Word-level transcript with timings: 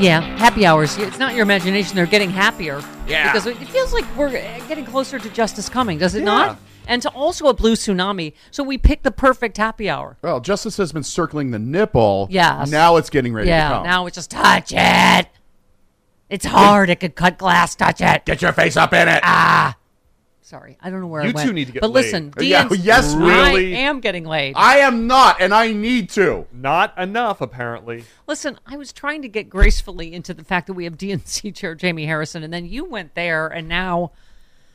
Yeah, 0.00 0.20
happy 0.38 0.64
hours. 0.66 0.96
It's 0.98 1.18
not 1.18 1.34
your 1.34 1.42
imagination; 1.42 1.96
they're 1.96 2.06
getting 2.06 2.30
happier. 2.30 2.82
Yeah. 3.06 3.32
because 3.32 3.46
it 3.46 3.56
feels 3.68 3.92
like 3.92 4.04
we're 4.16 4.30
getting 4.68 4.84
closer 4.84 5.18
to 5.18 5.30
justice 5.30 5.68
coming, 5.68 5.98
does 5.98 6.14
it 6.14 6.20
Yeah. 6.20 6.24
not? 6.24 6.58
And 6.86 7.02
to 7.02 7.10
also 7.10 7.48
a 7.48 7.54
blue 7.54 7.74
tsunami. 7.74 8.32
So 8.50 8.62
we 8.62 8.78
picked 8.78 9.02
the 9.04 9.10
perfect 9.10 9.56
happy 9.58 9.88
hour. 9.90 10.16
Well, 10.22 10.40
justice 10.40 10.76
has 10.78 10.90
been 10.92 11.02
circling 11.02 11.50
the 11.50 11.58
nipple. 11.58 12.28
Yes. 12.30 12.70
Now 12.70 12.96
it's 12.96 13.10
getting 13.10 13.32
ready 13.34 13.46
to 13.46 13.50
yeah, 13.50 13.68
come. 13.68 13.84
now 13.84 14.06
it's 14.06 14.14
just 14.14 14.30
touch 14.30 14.72
it. 14.74 15.28
It's 16.30 16.44
hard. 16.46 16.90
It 16.90 16.96
could 17.00 17.14
cut 17.14 17.38
glass. 17.38 17.74
Touch 17.74 18.00
it. 18.00 18.24
Get 18.26 18.42
your 18.42 18.52
face 18.52 18.76
up 18.76 18.92
in 18.92 19.08
it. 19.08 19.20
Ah. 19.22 19.76
Sorry, 20.48 20.78
I 20.80 20.88
don't 20.88 21.02
know 21.02 21.08
where 21.08 21.22
You 21.24 21.28
I 21.28 21.32
went. 21.32 21.46
two 21.46 21.52
need 21.52 21.66
to 21.66 21.72
get 21.72 21.82
But 21.82 21.90
laid. 21.90 22.04
listen, 22.06 22.32
Yeah, 22.40 22.64
DNC 22.68 22.78
yes, 22.82 23.14
really? 23.14 23.76
I 23.76 23.80
am 23.80 24.00
getting 24.00 24.24
laid. 24.24 24.54
I 24.56 24.78
am 24.78 25.06
not, 25.06 25.42
and 25.42 25.52
I 25.52 25.72
need 25.74 26.08
to. 26.10 26.46
Not 26.54 26.96
enough, 26.96 27.42
apparently. 27.42 28.04
Listen, 28.26 28.58
I 28.66 28.78
was 28.78 28.90
trying 28.90 29.20
to 29.20 29.28
get 29.28 29.50
gracefully 29.50 30.14
into 30.14 30.32
the 30.32 30.42
fact 30.42 30.66
that 30.68 30.72
we 30.72 30.84
have 30.84 30.96
DNC 30.96 31.54
chair 31.54 31.74
Jamie 31.74 32.06
Harrison, 32.06 32.42
and 32.42 32.50
then 32.50 32.64
you 32.64 32.86
went 32.86 33.14
there, 33.14 33.46
and 33.48 33.68
now, 33.68 34.12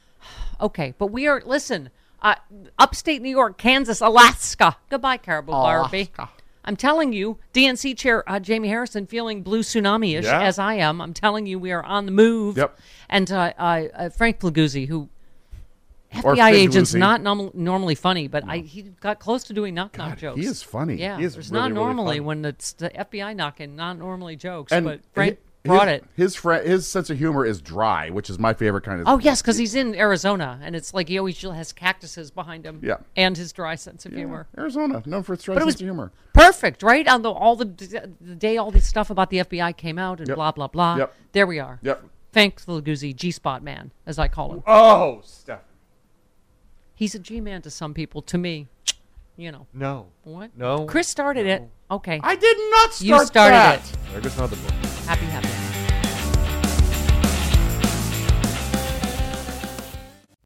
okay, 0.61 0.93
but 0.99 1.07
we 1.07 1.27
are. 1.27 1.41
Listen, 1.43 1.89
uh, 2.21 2.35
upstate 2.77 3.23
New 3.23 3.31
York, 3.31 3.57
Kansas, 3.57 3.99
Alaska. 3.99 4.77
Goodbye, 4.91 5.17
Caribou 5.17 5.53
Barbie. 5.53 6.11
I'm 6.65 6.75
telling 6.77 7.11
you, 7.11 7.39
DNC 7.53 7.97
chair 7.97 8.23
uh, 8.29 8.39
Jamie 8.39 8.69
Harrison 8.69 9.05
feeling 9.05 9.41
blue 9.41 9.63
tsunami-ish 9.63 10.23
Yeah. 10.23 10.41
as 10.43 10.57
I 10.57 10.75
am. 10.75 11.01
I'm 11.01 11.13
telling 11.13 11.45
you, 11.45 11.59
we 11.59 11.73
are 11.73 11.83
on 11.83 12.05
the 12.05 12.11
move. 12.13 12.55
Yep. 12.57 12.79
And 13.09 13.29
uh, 13.31 13.51
uh, 13.57 13.83
uh, 13.93 14.09
Frank 14.09 14.39
Figliuzzi, 14.39 14.87
who 14.87 15.01
Or 15.01 15.09
FBI 16.13 16.51
agent's 16.51 16.93
not 16.93 17.21
norm- 17.21 17.51
normally 17.53 17.95
funny, 17.95 18.27
but 18.27 18.43
I, 18.47 18.57
he 18.59 18.83
got 18.83 19.19
close 19.19 19.43
to 19.45 19.53
doing 19.53 19.73
knock 19.73 19.97
knock 19.97 20.09
God, 20.11 20.17
jokes. 20.19 20.39
he 20.39 20.45
is 20.45 20.61
funny. 20.63 20.95
Yeah, 20.95 21.17
He 21.17 21.23
is 21.25 21.33
there's 21.33 21.51
really, 21.51 21.61
not 21.69 21.71
normally 21.73 22.17
funny. 22.17 22.19
when 22.21 22.45
it's 22.45 22.73
the 22.73 22.89
FBI 22.89 23.35
knocking, 23.35 23.75
not 23.75 23.97
normally 23.97 24.35
jokes. 24.35 24.71
And 24.71 24.85
but 24.85 25.01
Frank 25.13 25.37
hi- 25.65 25.67
brought 25.67 25.87
his, 25.87 25.97
it. 25.97 26.05
His 26.15 26.35
fr- 26.35 26.53
his 26.55 26.87
sense 26.87 27.09
of 27.09 27.17
humor 27.17 27.45
is 27.45 27.61
dry, 27.61 28.09
which 28.09 28.29
is 28.29 28.37
my 28.37 28.53
favorite 28.53 28.83
kind 28.83 29.01
of. 29.01 29.07
Oh 29.07 29.17
yes, 29.19 29.41
because 29.41 29.57
he's 29.57 29.75
in 29.75 29.95
Arizona, 29.95 30.59
and 30.61 30.75
it's 30.75 30.93
like 30.93 31.07
he 31.09 31.17
always 31.17 31.41
has 31.41 31.71
cactuses 31.73 32.31
behind 32.31 32.65
him. 32.65 32.79
Yeah. 32.83 32.97
and 33.15 33.35
his 33.37 33.51
dry 33.53 33.75
sense 33.75 34.05
of 34.05 34.11
Yeah, 34.11 34.19
humor. 34.19 34.47
Arizona, 34.57 35.01
known 35.05 35.23
for 35.23 35.33
its 35.33 35.43
dry 35.43 35.57
sense 35.57 35.75
of 35.75 35.79
humor. 35.79 36.11
perfect, 36.33 36.83
right? 36.83 37.07
On 37.07 37.21
the 37.21 37.31
all 37.31 37.55
the, 37.55 37.65
the 37.65 38.35
day 38.35 38.57
all 38.57 38.71
this 38.71 38.85
stuff 38.85 39.09
about 39.09 39.29
the 39.29 39.37
FBI 39.37 39.75
came 39.77 39.97
out 39.97 40.19
and 40.19 40.27
Yep. 40.27 40.35
blah 40.35 40.51
blah 40.51 40.67
blah. 40.67 40.97
Yep. 40.97 41.15
There 41.31 41.47
we 41.47 41.59
are. 41.59 41.79
Yep. 41.81 42.03
Thanks, 42.33 42.65
Figliuzzi, 42.65 43.15
G 43.15 43.29
Spot 43.31 43.61
man, 43.63 43.91
as 44.07 44.17
I 44.19 44.27
call 44.27 44.53
him. 44.53 44.63
Oh, 44.67 45.21
Steph. 45.23 45.59
He's 46.95 47.15
a 47.15 47.19
G 47.19 47.41
man 47.41 47.61
to 47.63 47.69
some 47.71 47.93
people. 47.93 48.21
To 48.23 48.37
me, 48.37 48.67
you 49.35 49.51
know 49.51 49.67
No. 49.73 50.07
what? 50.23 50.51
No. 50.57 50.85
Chris 50.85 51.07
started 51.07 51.45
it. 51.47 51.63
Okay, 51.89 52.19
I 52.23 52.35
did 52.35 52.57
not 52.71 52.93
start 52.93 53.01
it. 53.01 53.07
you 53.07 53.25
started 53.25 53.53
that. 53.55 53.79
it. 53.79 53.97
There 54.11 54.21
goes 54.21 54.37
another 54.37 54.55
book. 54.57 54.71
Happy 55.05 55.25
happy. 55.25 55.49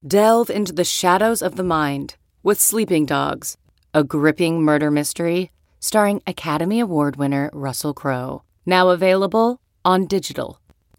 Delve 0.06 0.50
into 0.50 0.72
the 0.72 0.84
shadows 0.86 1.42
of 1.42 1.56
the 1.56 1.64
mind 1.64 2.16
with 2.44 2.62
Sleeping 2.62 3.06
Dogs, 3.06 3.58
a 3.94 4.04
gripping 4.04 4.62
murder 4.64 4.90
mystery 4.90 5.52
starring 5.80 6.22
Academy 6.26 6.80
Award 6.80 7.18
winner 7.18 7.50
Russell 7.54 7.94
Crowe. 7.94 8.42
Now 8.66 8.90
available 8.90 9.60
on 9.86 10.06
digital. 10.08 10.60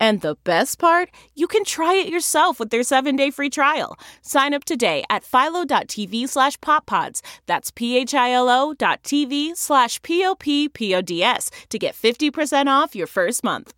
And 0.00 0.20
the 0.20 0.36
best 0.44 0.78
part, 0.78 1.08
you 1.34 1.46
can 1.46 1.64
try 1.64 1.94
it 1.94 2.08
yourself 2.08 2.58
with 2.58 2.70
their 2.70 2.80
7-day 2.82 3.30
free 3.30 3.48
trial. 3.50 3.96
Sign 4.22 4.52
up 4.52 4.64
today 4.64 5.04
at 5.08 5.24
philo.tv 5.24 6.28
slash 6.28 6.58
poppods. 6.58 7.22
That's 7.46 7.70
p-h-i-l-o 7.70 8.74
dot 8.74 9.02
tv 9.02 9.56
slash 9.56 10.02
p-o-p-p-o-d-s 10.02 11.50
to 11.70 11.78
get 11.78 11.94
50% 11.94 12.66
off 12.66 12.94
your 12.96 13.06
first 13.06 13.44
month. 13.44 13.72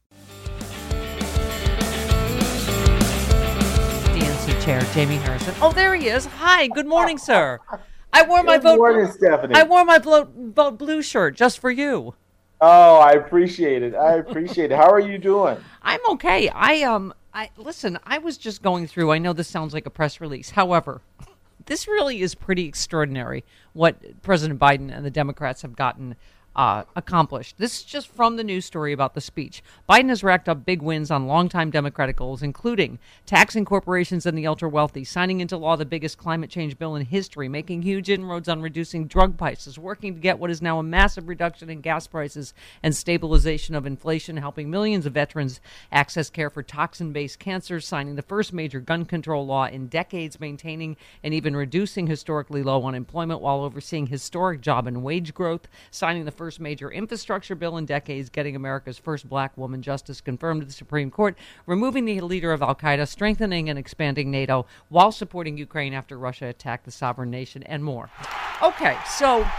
DNC 4.15 4.65
chair 4.65 4.81
Jamie 4.95 5.17
Harrison. 5.17 5.55
Oh, 5.61 5.73
there 5.73 5.95
he 5.95 6.09
is. 6.09 6.27
Hi, 6.27 6.67
good 6.69 6.87
morning, 6.87 7.19
sir. 7.19 7.61
I 8.13 8.23
wore 8.27 8.43
my 8.43 8.55
Good 8.57 8.63
vote. 8.63 8.77
morning, 8.79 9.11
Stephanie. 9.13 9.55
I 9.55 9.65
wore 9.65 9.85
my 9.85 9.99
blo- 9.99 10.25
bo- 10.25 10.71
blue 10.71 11.03
shirt 11.03 11.37
just 11.37 11.59
for 11.59 11.71
you. 11.71 12.15
Oh, 12.61 12.97
I 12.97 13.13
appreciate 13.13 13.83
it. 13.83 13.95
I 13.95 14.15
appreciate 14.15 14.73
it. 14.73 14.77
How 14.77 14.91
are 14.91 15.01
you 15.01 15.19
doing? 15.19 15.59
I'm 15.83 16.01
okay. 16.11 16.49
I 16.49 16.83
um 16.83 17.13
I 17.35 17.51
listen, 17.57 17.99
I 18.05 18.19
was 18.19 18.39
just 18.39 18.63
going 18.63 18.87
through. 18.87 19.13
I 19.13 19.19
know 19.19 19.33
this 19.33 19.49
sounds 19.49 19.75
like 19.75 19.87
a 19.87 19.91
press 19.91 20.21
release. 20.21 20.51
However, 20.51 21.03
this 21.67 21.87
really 21.87 22.23
is 22.23 22.35
pretty 22.35 22.67
extraordinary 22.67 23.45
what 23.73 24.23
President 24.23 24.59
Biden 24.59 24.95
and 24.95 25.05
the 25.05 25.11
Democrats 25.11 25.63
have 25.63 25.77
gotten 25.77 26.17
uh, 26.57 26.85
accomplished. 26.97 27.59
This 27.59 27.79
is 27.79 27.85
just 27.85 28.09
from 28.09 28.37
the 28.37 28.45
news 28.45 28.65
story 28.65 28.95
about 28.95 29.13
the 29.13 29.21
speech. 29.21 29.63
Biden 29.89 30.09
has 30.09 30.25
racked 30.25 30.49
up 30.49 30.65
big 30.65 30.81
wins 30.81 31.11
on 31.11 31.27
longtime 31.27 31.71
Democratic 31.71 32.17
goals, 32.17 32.43
including 32.43 32.99
taxing 33.27 33.67
corporations 33.67 34.25
and 34.25 34.37
the 34.37 34.47
ultra 34.47 34.69
wealthy, 34.69 35.05
signing 35.05 35.41
into 35.41 35.59
law 35.59 35.77
the 35.77 35.85
biggest 35.85 36.17
climate 36.17 36.49
change 36.49 36.79
bill 36.79 36.97
in 36.97 37.05
history, 37.05 37.47
making 37.47 37.83
huge 37.83 38.09
inroads 38.09 38.49
on 38.49 38.63
reducing 38.63 39.07
drug 39.07 39.37
prices, 39.37 39.79
working 39.79 40.15
to 40.15 40.21
get 40.21 40.39
what 40.39 40.51
is 40.51 40.63
now 40.63 40.79
a 40.79 40.83
massive 40.83 41.29
reduction 41.29 41.69
in 41.69 41.83
gas 41.83 42.07
prices 42.07 42.55
and 42.83 42.97
stabilization 42.97 43.75
of 43.75 43.85
inflation, 43.85 44.39
helping 44.39 44.71
millions 44.71 45.05
of 45.05 45.13
veterans 45.13 45.61
access 45.93 46.31
care 46.31 46.49
for 46.49 46.63
toxin 46.63 47.13
based 47.13 47.39
cancers, 47.39 47.87
signing 47.87 48.17
the 48.17 48.23
first 48.23 48.55
major 48.55 48.81
gun 48.81 49.05
control 49.05 49.45
law 49.45 49.67
in 49.67 49.89
decades, 49.89 50.41
maintaining 50.41 50.97
and 51.23 51.35
even 51.35 51.55
reducing 51.55 52.07
historically 52.07 52.63
low 52.63 52.83
unemployment 52.87 53.43
while 53.43 53.61
overseeing 53.61 54.07
historic 54.07 54.63
job 54.63 54.87
and 54.87 55.03
wage 55.03 55.35
growth, 55.35 55.69
signing 55.91 56.25
the 56.25 56.31
first 56.31 56.46
major 56.59 56.91
infrastructure 56.91 57.55
bill 57.55 57.77
in 57.77 57.87
decades, 57.87 58.31
getting 58.31 58.57
America's 58.57 58.99
first 58.99 59.29
black 59.29 59.57
woman 59.57 59.83
justice 59.83 60.21
confirmed 60.21 60.63
to 60.63 60.67
the 60.67 60.73
Supreme 60.73 61.11
Court, 61.11 61.37
removing 61.67 62.05
the 62.05 62.21
leader 62.21 62.53
of 62.53 62.63
Al 62.63 62.75
Qaeda, 62.75 63.07
strengthening 63.09 63.69
and 63.69 63.79
expanding 63.79 64.31
NATO 64.31 64.67
while 64.89 65.13
supporting 65.13 65.59
Ukraine 65.59 65.93
after 65.93 66.19
Russia 66.19 66.47
attacked 66.47 66.85
the 66.85 66.91
sovereign 66.91 67.31
nation, 67.31 67.63
and 67.65 67.85
more. 67.85 68.09
Okay, 68.63 68.97
so. 69.07 69.47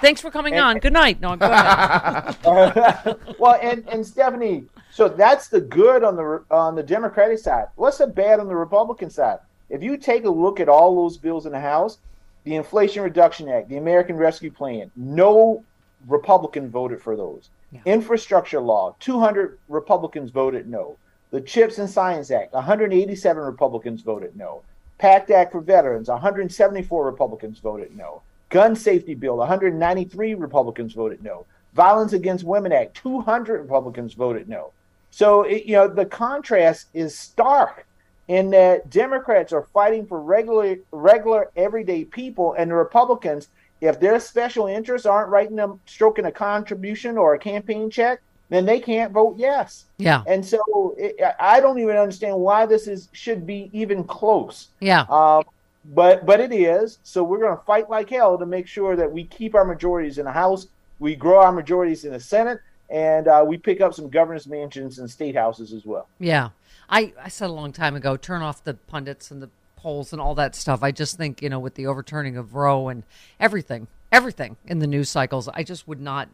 Thanks 0.00 0.20
for 0.20 0.30
coming 0.30 0.58
on. 0.58 0.78
Good 0.78 0.92
night. 0.92 1.20
No, 1.20 1.34
go 1.36 1.50
ahead. 1.50 2.36
well, 3.38 3.58
and 3.60 3.88
and 3.88 4.06
Stephanie, 4.06 4.66
so 4.90 5.08
that's 5.08 5.48
the 5.48 5.60
good 5.60 6.04
on 6.04 6.14
the 6.14 6.44
on 6.50 6.76
the 6.76 6.82
Democratic 6.82 7.38
side. 7.38 7.66
What's 7.74 7.98
the 7.98 8.06
bad 8.06 8.38
on 8.38 8.46
the 8.46 8.54
Republican 8.54 9.10
side? 9.10 9.38
If 9.70 9.82
you 9.82 9.96
take 9.96 10.24
a 10.24 10.30
look 10.30 10.60
at 10.60 10.68
all 10.68 10.94
those 10.94 11.18
bills 11.18 11.46
in 11.46 11.52
the 11.52 11.60
House, 11.60 11.98
the 12.48 12.56
Inflation 12.56 13.02
Reduction 13.02 13.46
Act, 13.50 13.68
the 13.68 13.76
American 13.76 14.16
Rescue 14.16 14.50
Plan, 14.50 14.90
no 14.96 15.62
Republican 16.06 16.70
voted 16.70 17.02
for 17.02 17.14
those. 17.14 17.50
Yeah. 17.72 17.80
Infrastructure 17.84 18.58
law, 18.58 18.96
200 19.00 19.58
Republicans 19.68 20.30
voted 20.30 20.66
no. 20.66 20.96
The 21.30 21.42
Chips 21.42 21.76
and 21.76 21.90
Science 21.90 22.30
Act, 22.30 22.54
187 22.54 23.42
Republicans 23.42 24.00
voted 24.00 24.34
no. 24.34 24.62
PACT 24.96 25.30
Act 25.30 25.52
for 25.52 25.60
Veterans, 25.60 26.08
174 26.08 27.04
Republicans 27.04 27.58
voted 27.58 27.94
no. 27.94 28.22
Gun 28.48 28.74
Safety 28.74 29.12
Bill, 29.12 29.36
193 29.36 30.32
Republicans 30.32 30.94
voted 30.94 31.22
no. 31.22 31.44
Violence 31.74 32.14
Against 32.14 32.44
Women 32.44 32.72
Act, 32.72 32.96
200 32.96 33.60
Republicans 33.60 34.14
voted 34.14 34.48
no. 34.48 34.72
So, 35.10 35.42
it, 35.42 35.66
you 35.66 35.74
know, 35.74 35.86
the 35.86 36.06
contrast 36.06 36.86
is 36.94 37.18
stark 37.18 37.86
in 38.28 38.50
that 38.50 38.90
Democrats 38.90 39.52
are 39.52 39.62
fighting 39.74 40.06
for 40.06 40.20
regular, 40.20 40.76
regular, 40.92 41.50
everyday 41.56 42.04
people, 42.04 42.54
and 42.58 42.70
the 42.70 42.74
Republicans, 42.74 43.48
if 43.80 43.98
their 43.98 44.20
special 44.20 44.66
interests 44.66 45.06
aren't 45.06 45.30
writing 45.30 45.56
them, 45.56 45.80
stroking 45.86 46.26
a 46.26 46.32
contribution 46.32 47.16
or 47.16 47.34
a 47.34 47.38
campaign 47.38 47.90
check, 47.90 48.20
then 48.50 48.64
they 48.64 48.80
can't 48.80 49.12
vote 49.12 49.36
yes. 49.38 49.86
Yeah. 49.98 50.22
And 50.26 50.44
so 50.44 50.94
it, 50.98 51.16
I 51.38 51.60
don't 51.60 51.78
even 51.78 51.96
understand 51.96 52.38
why 52.38 52.66
this 52.66 52.86
is 52.86 53.08
should 53.12 53.46
be 53.46 53.70
even 53.72 54.04
close. 54.04 54.68
Yeah. 54.80 55.02
Um, 55.08 55.44
but 55.84 56.26
but 56.26 56.40
it 56.40 56.52
is. 56.52 56.98
So 57.02 57.22
we're 57.22 57.38
going 57.38 57.56
to 57.56 57.62
fight 57.64 57.88
like 57.88 58.10
hell 58.10 58.38
to 58.38 58.46
make 58.46 58.66
sure 58.66 58.96
that 58.96 59.10
we 59.10 59.24
keep 59.24 59.54
our 59.54 59.64
majorities 59.64 60.18
in 60.18 60.24
the 60.24 60.32
House, 60.32 60.66
we 60.98 61.14
grow 61.14 61.40
our 61.40 61.52
majorities 61.52 62.04
in 62.04 62.12
the 62.12 62.20
Senate, 62.20 62.60
and 62.90 63.28
uh, 63.28 63.44
we 63.46 63.56
pick 63.58 63.80
up 63.80 63.94
some 63.94 64.08
governors' 64.08 64.46
mansions 64.46 64.98
and 64.98 65.10
state 65.10 65.34
houses 65.34 65.72
as 65.72 65.84
well. 65.84 66.08
Yeah. 66.18 66.50
I, 66.88 67.12
I 67.22 67.28
said 67.28 67.50
a 67.50 67.52
long 67.52 67.72
time 67.72 67.94
ago, 67.94 68.16
turn 68.16 68.42
off 68.42 68.64
the 68.64 68.74
pundits 68.74 69.30
and 69.30 69.42
the 69.42 69.50
polls 69.76 70.12
and 70.12 70.20
all 70.20 70.34
that 70.34 70.54
stuff. 70.54 70.82
I 70.82 70.90
just 70.90 71.16
think, 71.16 71.42
you 71.42 71.48
know, 71.48 71.58
with 71.58 71.74
the 71.74 71.86
overturning 71.86 72.36
of 72.36 72.54
Roe 72.54 72.88
and 72.88 73.04
everything, 73.38 73.86
everything 74.10 74.56
in 74.66 74.78
the 74.78 74.86
news 74.86 75.08
cycles, 75.08 75.48
I 75.48 75.62
just 75.62 75.86
would 75.86 76.00
not 76.00 76.28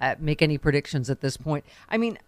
uh, 0.00 0.14
make 0.18 0.42
any 0.42 0.58
predictions 0.58 1.10
at 1.10 1.20
this 1.20 1.36
point. 1.36 1.64
I 1.88 1.98
mean, 1.98 2.18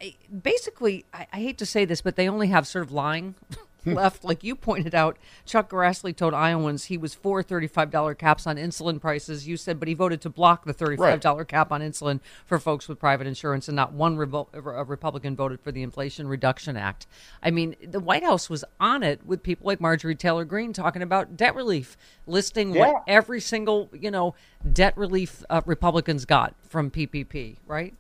basically, 0.43 1.05
I, 1.13 1.27
I 1.33 1.37
hate 1.39 1.59
to 1.59 1.67
say 1.67 1.85
this, 1.85 2.01
but 2.01 2.17
they 2.17 2.29
only 2.29 2.49
have 2.49 2.67
sort 2.67 2.85
of 2.85 2.93
lying 2.93 3.35
left. 3.85 4.25
Like 4.25 4.45
you 4.45 4.55
pointed 4.55 4.95
out, 4.95 5.19
Chuck 5.47 5.71
Grassley 5.71 6.15
told 6.15 6.35
Iowans 6.35 6.85
he 6.85 6.97
was 6.97 7.15
for 7.15 7.43
$35 7.43 8.19
caps 8.19 8.47
on 8.47 8.57
insulin 8.57 9.01
prices. 9.01 9.47
You 9.47 9.57
said, 9.57 9.79
but 9.79 9.89
he 9.89 9.95
voted 9.95 10.21
to 10.23 10.31
block 10.31 10.65
the 10.65 10.75
$35 10.75 10.99
right. 11.37 11.49
cap 11.49 11.73
on 11.73 11.81
insulin 11.81 12.21
for 12.47 12.59
folks 12.59 12.89
with 12.89 12.99
private 12.99 13.27
insurance, 13.27 13.69
and 13.69 13.77
not 13.77 13.93
one 13.93 14.17
Republican 14.17 15.37
voted 15.37 15.61
for 15.61 15.73
the 15.73 15.83
Inflation 15.83 16.29
Reduction 16.29 16.77
Act. 16.77 17.07
I 17.43 17.51
mean, 17.51 17.77
the 17.87 18.01
White 18.01 18.25
House 18.25 18.51
was 18.51 18.65
on 18.79 19.03
it 19.03 19.25
with 19.25 19.43
people 19.43 19.67
like 19.67 19.81
Marjorie 19.81 20.15
Taylor 20.15 20.45
Greene 20.45 20.73
talking 20.73 21.03
about 21.03 21.37
debt 21.37 21.55
relief, 21.55 21.97
listing 22.27 22.75
yeah. 22.75 22.93
what 22.93 23.05
every 23.07 23.41
single, 23.41 23.91
you 23.93 24.11
know, 24.11 24.35
debt 24.73 24.97
relief 24.97 25.43
uh, 25.51 25.63
Republicans 25.67 26.25
got 26.25 26.55
from 26.69 26.91
PPP, 26.91 27.57
right? 27.67 27.95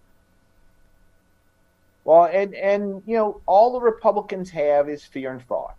Well, 2.11 2.25
and 2.25 2.57
and 2.57 3.05
you 3.07 3.17
know, 3.17 3.41
all 3.47 3.73
the 3.73 3.81
Republicans 3.81 4.51
have 4.51 4.89
is 4.89 5.05
fear 5.05 5.31
and 5.31 5.41
fraud. 5.41 5.75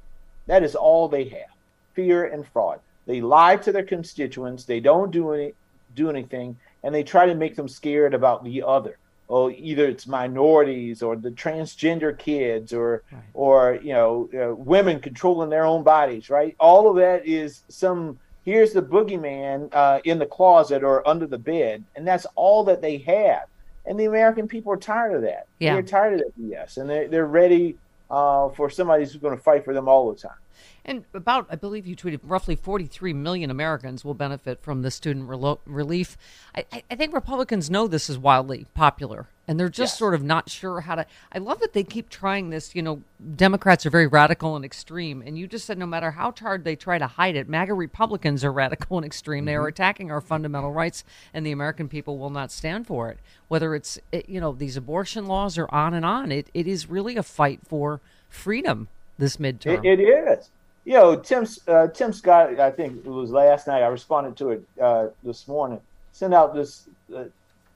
That 0.48 0.64
is 0.64 0.76
all 0.76 1.10
they 1.10 1.26
have: 1.26 1.52
fear 1.94 2.24
and 2.24 2.48
fraud. 2.48 2.80
They 3.06 3.20
lie 3.20 3.58
to 3.58 3.74
their 3.74 3.84
constituents. 3.84 4.64
They 4.64 4.80
don't 4.80 5.12
do 5.12 5.34
any 5.34 5.54
do 5.94 6.10
anything, 6.10 6.56
and 6.84 6.96
they 6.96 7.04
try 7.04 7.26
to 7.26 7.36
make 7.36 7.58
them 7.58 7.68
scared 7.68 8.14
about 8.14 8.46
the 8.46 8.64
other. 8.64 8.98
Oh, 9.30 9.50
either 9.50 9.86
it's 9.86 10.08
minorities 10.08 11.04
or 11.04 11.18
the 11.18 11.32
transgender 11.32 12.18
kids 12.18 12.72
or 12.72 13.04
right. 13.12 13.22
or 13.34 13.80
you 13.84 13.92
know 13.92 14.30
uh, 14.34 14.56
women 14.56 15.02
controlling 15.02 15.50
their 15.50 15.66
own 15.66 15.84
bodies. 15.84 16.30
Right? 16.30 16.56
All 16.62 16.90
of 16.90 16.96
that 16.96 17.28
is 17.28 17.64
some. 17.68 18.18
Here's 18.46 18.72
the 18.72 18.82
boogeyman 18.82 19.68
uh, 19.74 20.00
in 20.06 20.18
the 20.18 20.26
closet 20.26 20.82
or 20.82 21.06
under 21.06 21.28
the 21.28 21.38
bed, 21.38 21.84
and 21.98 22.08
that's 22.08 22.26
all 22.36 22.64
that 22.64 22.82
they 22.82 23.00
have 23.00 23.50
and 23.86 24.00
the 24.00 24.06
American 24.06 24.48
people 24.48 24.72
are 24.72 24.78
tired 24.78 25.16
of 25.16 25.22
that. 25.24 25.48
Yeah. 25.60 25.74
They're 25.74 25.84
tired 25.84 26.14
of 26.14 26.20
that 26.20 26.40
BS, 26.40 26.78
and 26.78 26.90
they're, 26.90 27.08
they're 27.08 27.26
ready 27.26 27.78
uh, 28.10 28.50
for 28.50 28.70
somebody 28.70 29.04
who's 29.04 29.16
going 29.16 29.36
to 29.36 29.42
fight 29.42 29.66
for 29.66 29.74
them 29.74 29.88
all 29.88 30.12
the 30.12 30.20
time. 30.20 30.38
And 30.84 31.06
about, 31.14 31.48
I 31.50 31.56
believe 31.56 31.86
you 31.86 31.96
tweeted, 31.96 32.20
roughly 32.24 32.56
43 32.56 33.14
million 33.14 33.52
Americans 33.52 34.04
will 34.04 34.14
benefit 34.14 34.62
from 34.62 34.82
the 34.82 34.92
student 34.92 35.28
relo- 35.28 35.60
relief. 35.66 36.18
I, 36.56 36.66
I, 36.90 36.96
think 36.96 37.14
Republicans 37.14 37.70
know 37.70 37.88
this 37.88 38.10
is 38.10 38.18
wildly 38.18 38.66
popular, 38.74 39.28
and 39.52 39.60
they're 39.60 39.68
just 39.68 39.94
yes. 39.94 40.00
sort 40.00 40.14
of 40.14 40.24
not 40.24 40.50
sure 40.50 40.80
how 40.80 40.96
to. 40.96 41.06
I 41.34 41.40
love 41.40 41.60
that 41.60 41.74
they 41.74 41.84
keep 41.84 42.08
trying 42.08 42.52
this. 42.52 42.74
You 42.74 42.82
know, 42.82 43.02
Democrats 43.36 43.86
are 43.86 43.90
very 43.90 44.08
radical 44.08 44.56
and 44.56 44.64
extreme, 44.64 45.22
and 45.26 45.38
you 45.38 45.46
just 45.46 45.66
said 45.66 45.78
no 45.78 45.86
matter 45.86 46.12
how 46.12 46.34
hard 46.40 46.64
they 46.64 46.78
try 46.78 46.98
to 46.98 47.06
hide 47.06 47.36
it, 47.36 47.50
MAGA 47.50 47.74
Republicans 47.74 48.46
are 48.46 48.52
radical 48.54 48.98
and 48.98 49.06
extreme. 49.06 49.42
Mm-hmm. 49.42 49.46
They 49.48 49.56
are 49.56 49.60
mm-hmm. 49.64 49.68
attacking 49.68 50.10
our 50.10 50.22
fundamental 50.22 50.72
rights, 50.72 51.04
and 51.34 51.46
the 51.46 51.52
American 51.52 51.90
people 51.90 52.18
will 52.18 52.30
not 52.30 52.50
stand 52.50 52.88
for 52.88 53.10
it. 53.10 53.20
Whether 53.50 53.76
it's, 53.76 54.00
you 54.26 54.40
know, 54.40 54.54
these 54.54 54.78
abortion 54.78 55.28
laws 55.28 55.58
or 55.58 55.68
on 55.76 55.94
and 55.94 56.06
on, 56.06 56.32
it, 56.32 56.48
it 56.54 56.66
is 56.66 56.90
really 56.90 57.18
a 57.18 57.24
fight 57.24 57.60
for 57.68 58.00
freedom 58.30 58.88
this 59.18 59.36
midterm. 59.36 59.84
it, 59.84 60.00
it 60.00 60.04
is 60.04 60.50
you 60.86 60.94
know, 60.94 61.16
Tim 61.16 61.46
uh, 61.68 61.88
Tim 61.88 62.12
Scott, 62.12 62.60
I 62.60 62.72
think 62.72 63.06
it 63.06 63.10
was 63.10 63.30
last 63.30 63.68
night. 63.68 63.84
I 63.84 63.88
responded 63.88 64.36
to 64.38 64.52
it 64.52 64.64
uh, 64.82 65.08
this 65.24 65.48
morning. 65.48 65.80
Sent 66.12 66.34
out 66.34 66.54
this 66.54 66.88
uh, 67.16 67.26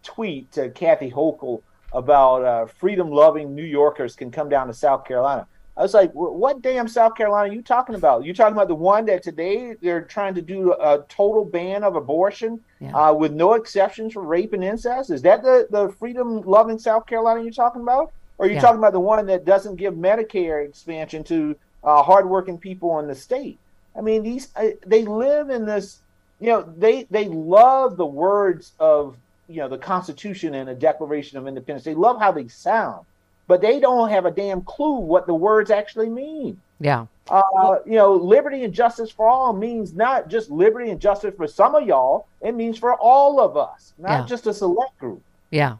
tweet 0.06 0.52
to 0.54 0.70
Kathy 0.70 1.12
Hochul 1.12 1.62
about 1.92 2.46
uh, 2.46 2.66
freedom-loving 2.66 3.54
New 3.54 3.64
Yorkers 3.64 4.16
can 4.16 4.32
come 4.32 4.48
down 4.48 4.68
to 4.68 4.74
South 4.74 5.06
Carolina. 5.06 5.48
I 5.78 5.82
was 5.82 5.94
like, 5.94 6.12
"What 6.14 6.62
damn 6.62 6.88
South 6.88 7.16
Carolina 7.16 7.50
are 7.50 7.54
you 7.54 7.62
talking 7.62 7.96
about? 7.96 8.24
You 8.24 8.34
talking 8.34 8.56
about 8.56 8.70
the 8.70 8.76
one 8.76 9.06
that 9.08 9.24
today 9.24 9.76
they're 9.82 10.04
trying 10.04 10.34
to 10.36 10.42
do 10.42 10.72
a 10.72 11.04
total 11.10 11.44
ban 11.44 11.84
of 11.84 11.98
abortion 11.98 12.62
yeah. 12.80 12.96
Uh, 12.96 13.14
with 13.14 13.34
no 13.34 13.54
exceptions 13.56 14.14
for 14.14 14.24
rape 14.24 14.54
and 14.54 14.64
incest? 14.64 15.10
Is 15.12 15.22
that 15.24 15.44
the 15.44 15.68
the 15.70 15.90
freedom-loving 16.00 16.80
South 16.80 17.06
Carolina 17.06 17.44
you're 17.44 17.52
talking 17.52 17.82
about?" 17.82 18.14
Or 18.38 18.46
are 18.46 18.50
you 18.50 18.56
yeah. 18.56 18.62
talking 18.62 18.80
about 18.80 18.94
the 18.94 19.00
one 19.00 19.26
that 19.26 19.46
doesn't 19.46 19.78
give 19.78 19.94
Medicare 19.94 20.66
expansion 20.66 21.24
to 21.26 21.56
uh, 21.86 22.02
hardworking 22.02 22.58
people 22.58 23.00
in 23.00 23.08
the 23.08 23.16
state. 23.16 23.60
I 23.96 24.02
mean, 24.02 24.24
these 24.24 24.50
uh, 24.56 24.70
they 24.86 25.04
live 25.06 25.50
in 25.50 25.66
this. 25.66 26.02
You 26.40 26.48
know, 26.48 26.74
they 26.78 27.04
they 27.10 27.26
love 27.30 27.96
the 27.96 28.06
words 28.06 28.74
of 28.80 29.16
you 29.48 29.58
know 29.58 29.68
the 29.68 29.78
Constitution 29.78 30.56
and 30.56 30.68
the 30.68 30.76
Declaration 30.76 31.38
of 31.38 31.48
Independence. 31.48 31.86
They 31.86 31.94
love 31.94 32.20
how 32.20 32.32
they 32.32 32.48
sound, 32.48 33.06
but 33.48 33.62
they 33.62 33.80
don't 33.80 34.10
have 34.10 34.26
a 34.26 34.32
damn 34.32 34.62
clue 34.62 34.96
what 35.00 35.28
the 35.28 35.36
words 35.36 35.72
actually 35.72 36.10
mean. 36.10 36.60
Yeah. 36.80 37.06
Uh, 37.28 37.78
you 37.86 37.96
know, 37.96 38.14
liberty 38.14 38.64
and 38.64 38.74
justice 38.74 39.10
for 39.10 39.28
all 39.28 39.54
means 39.54 39.94
not 39.94 40.28
just 40.28 40.52
liberty 40.52 40.92
and 40.92 41.00
justice 41.00 41.34
for 41.36 41.48
some 41.48 41.74
of 41.74 41.88
y'all. 41.88 42.28
It 42.42 42.54
means 42.54 42.78
for 42.78 42.96
all 42.96 43.40
of 43.40 43.58
us, 43.58 43.94
not 43.98 44.22
yeah. 44.22 44.26
just 44.28 44.46
a 44.46 44.54
select 44.54 44.98
group. 45.00 45.22
Yeah. 45.50 45.78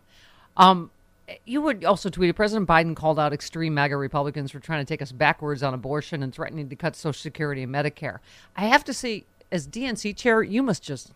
Um, 0.58 0.90
you 1.46 1.62
would 1.62 1.84
also 1.84 2.10
tweet 2.10 2.36
President 2.36 2.68
Biden 2.68 2.96
called 2.96 3.20
out 3.20 3.34
extreme 3.34 3.74
MAGA 3.74 3.98
Republicans 3.98 4.52
for 4.52 4.60
trying 4.60 4.84
to 4.84 4.88
take 4.88 5.02
us 5.02 5.12
backwards 5.12 5.64
on 5.64 5.74
abortion 5.74 6.24
and 6.24 6.34
threatening 6.34 6.70
to 6.70 6.76
cut 6.76 6.96
Social 6.96 7.20
Security 7.20 7.64
and 7.64 7.74
Medicare. 7.74 8.20
I 8.56 8.66
have 8.66 8.84
to 8.86 8.94
say, 8.94 9.24
as 9.52 9.68
DNC 9.68 10.16
chair, 10.16 10.44
you 10.44 10.64
must 10.64 10.84
just 10.84 11.12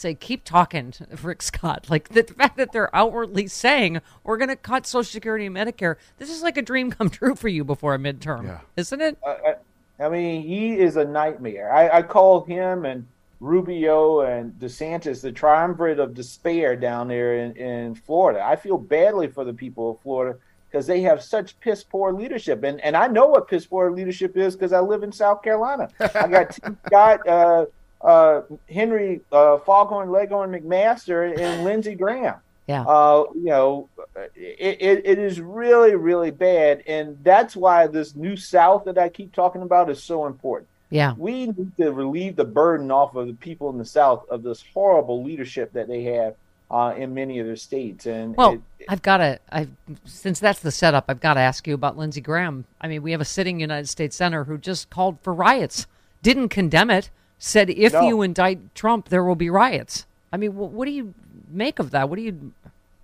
say, 0.00 0.14
keep 0.14 0.44
talking, 0.44 0.94
Rick 1.22 1.42
Scott. 1.42 1.86
Like 1.88 2.08
the 2.08 2.22
fact 2.22 2.56
that 2.56 2.72
they're 2.72 2.94
outwardly 2.94 3.46
saying 3.46 4.00
we're 4.24 4.36
going 4.38 4.48
to 4.48 4.56
cut 4.56 4.86
Social 4.86 5.10
Security 5.10 5.46
and 5.46 5.56
Medicare. 5.56 5.96
This 6.18 6.30
is 6.30 6.42
like 6.42 6.56
a 6.56 6.62
dream 6.62 6.90
come 6.90 7.10
true 7.10 7.34
for 7.34 7.48
you 7.48 7.64
before 7.64 7.94
a 7.94 7.98
midterm, 7.98 8.44
yeah. 8.44 8.60
isn't 8.76 9.00
it? 9.00 9.18
Uh, 9.24 9.54
I 9.98 10.08
mean, 10.08 10.42
he 10.42 10.78
is 10.78 10.96
a 10.96 11.04
nightmare. 11.04 11.72
I, 11.72 11.98
I 11.98 12.02
call 12.02 12.44
him 12.44 12.84
and 12.84 13.06
Rubio 13.40 14.20
and 14.20 14.52
DeSantis, 14.52 15.22
the 15.22 15.32
triumvirate 15.32 15.98
of 15.98 16.14
despair 16.14 16.76
down 16.76 17.08
there 17.08 17.38
in, 17.38 17.56
in 17.56 17.94
Florida. 17.94 18.42
I 18.42 18.56
feel 18.56 18.78
badly 18.78 19.28
for 19.28 19.44
the 19.44 19.54
people 19.54 19.92
of 19.92 20.00
Florida 20.00 20.38
because 20.70 20.86
they 20.86 21.00
have 21.02 21.22
such 21.22 21.58
piss 21.60 21.82
poor 21.82 22.12
leadership. 22.12 22.62
And 22.64 22.80
and 22.80 22.96
I 22.96 23.06
know 23.08 23.26
what 23.26 23.48
piss 23.48 23.66
poor 23.66 23.90
leadership 23.90 24.36
is 24.36 24.54
because 24.54 24.72
I 24.72 24.80
live 24.80 25.02
in 25.02 25.10
South 25.10 25.42
Carolina. 25.42 25.88
I 25.98 26.28
got 26.28 26.58
got 26.90 27.26
uh, 27.26 27.66
uh, 28.02 28.42
Henry 28.70 29.20
uh, 29.32 29.58
Foghorn 29.58 30.10
Leghorn 30.10 30.50
McMaster 30.50 31.38
and 31.38 31.64
Lindsey 31.64 31.94
Graham. 31.94 32.36
Yeah. 32.66 32.82
Uh, 32.82 33.24
you 33.34 33.46
know, 33.46 33.88
it, 34.36 34.78
it, 34.80 35.02
it 35.04 35.18
is 35.18 35.40
really, 35.40 35.96
really 35.96 36.30
bad. 36.30 36.84
And 36.86 37.18
that's 37.24 37.56
why 37.56 37.88
this 37.88 38.14
new 38.14 38.36
South 38.36 38.84
that 38.84 38.96
I 38.96 39.08
keep 39.08 39.32
talking 39.34 39.62
about 39.62 39.90
is 39.90 40.02
so 40.02 40.26
important. 40.26 40.68
Yeah. 40.88 41.14
We 41.16 41.46
need 41.46 41.76
to 41.78 41.92
relieve 41.92 42.36
the 42.36 42.44
burden 42.44 42.90
off 42.90 43.14
of 43.16 43.26
the 43.26 43.32
people 43.34 43.70
in 43.70 43.78
the 43.78 43.84
South 43.84 44.24
of 44.28 44.42
this 44.42 44.64
horrible 44.72 45.22
leadership 45.24 45.72
that 45.72 45.88
they 45.88 46.04
have 46.04 46.34
uh, 46.70 46.94
in 46.96 47.12
many 47.12 47.40
of 47.40 47.46
their 47.46 47.56
states. 47.56 48.06
And 48.06 48.36
Well, 48.36 48.54
it- 48.54 48.60
I've 48.88 49.02
got 49.02 49.18
to. 49.18 49.38
I 49.52 49.68
since 50.04 50.40
that's 50.40 50.60
the 50.60 50.70
setup, 50.70 51.04
I've 51.08 51.20
got 51.20 51.34
to 51.34 51.40
ask 51.40 51.66
you 51.66 51.74
about 51.74 51.98
Lindsey 51.98 52.20
Graham. 52.20 52.64
I 52.80 52.88
mean, 52.88 53.02
we 53.02 53.12
have 53.12 53.20
a 53.20 53.26
sitting 53.26 53.60
United 53.60 53.88
States 53.88 54.16
senator 54.16 54.44
who 54.44 54.56
just 54.58 54.90
called 54.90 55.18
for 55.22 55.34
riots, 55.34 55.86
didn't 56.22 56.48
condemn 56.48 56.90
it, 56.90 57.10
said 57.40 57.68
if 57.70 57.92
No. 57.94 58.02
you 58.06 58.22
indict 58.22 58.72
Trump, 58.76 59.08
there 59.08 59.24
will 59.24 59.34
be 59.34 59.50
riots. 59.50 60.06
I 60.32 60.36
mean, 60.36 60.52
wh- 60.52 60.72
what 60.72 60.84
do 60.86 60.92
you 60.92 61.14
make 61.50 61.80
of 61.80 61.90
that? 61.90 62.08
What 62.08 62.16
do 62.16 62.22
you? 62.22 62.52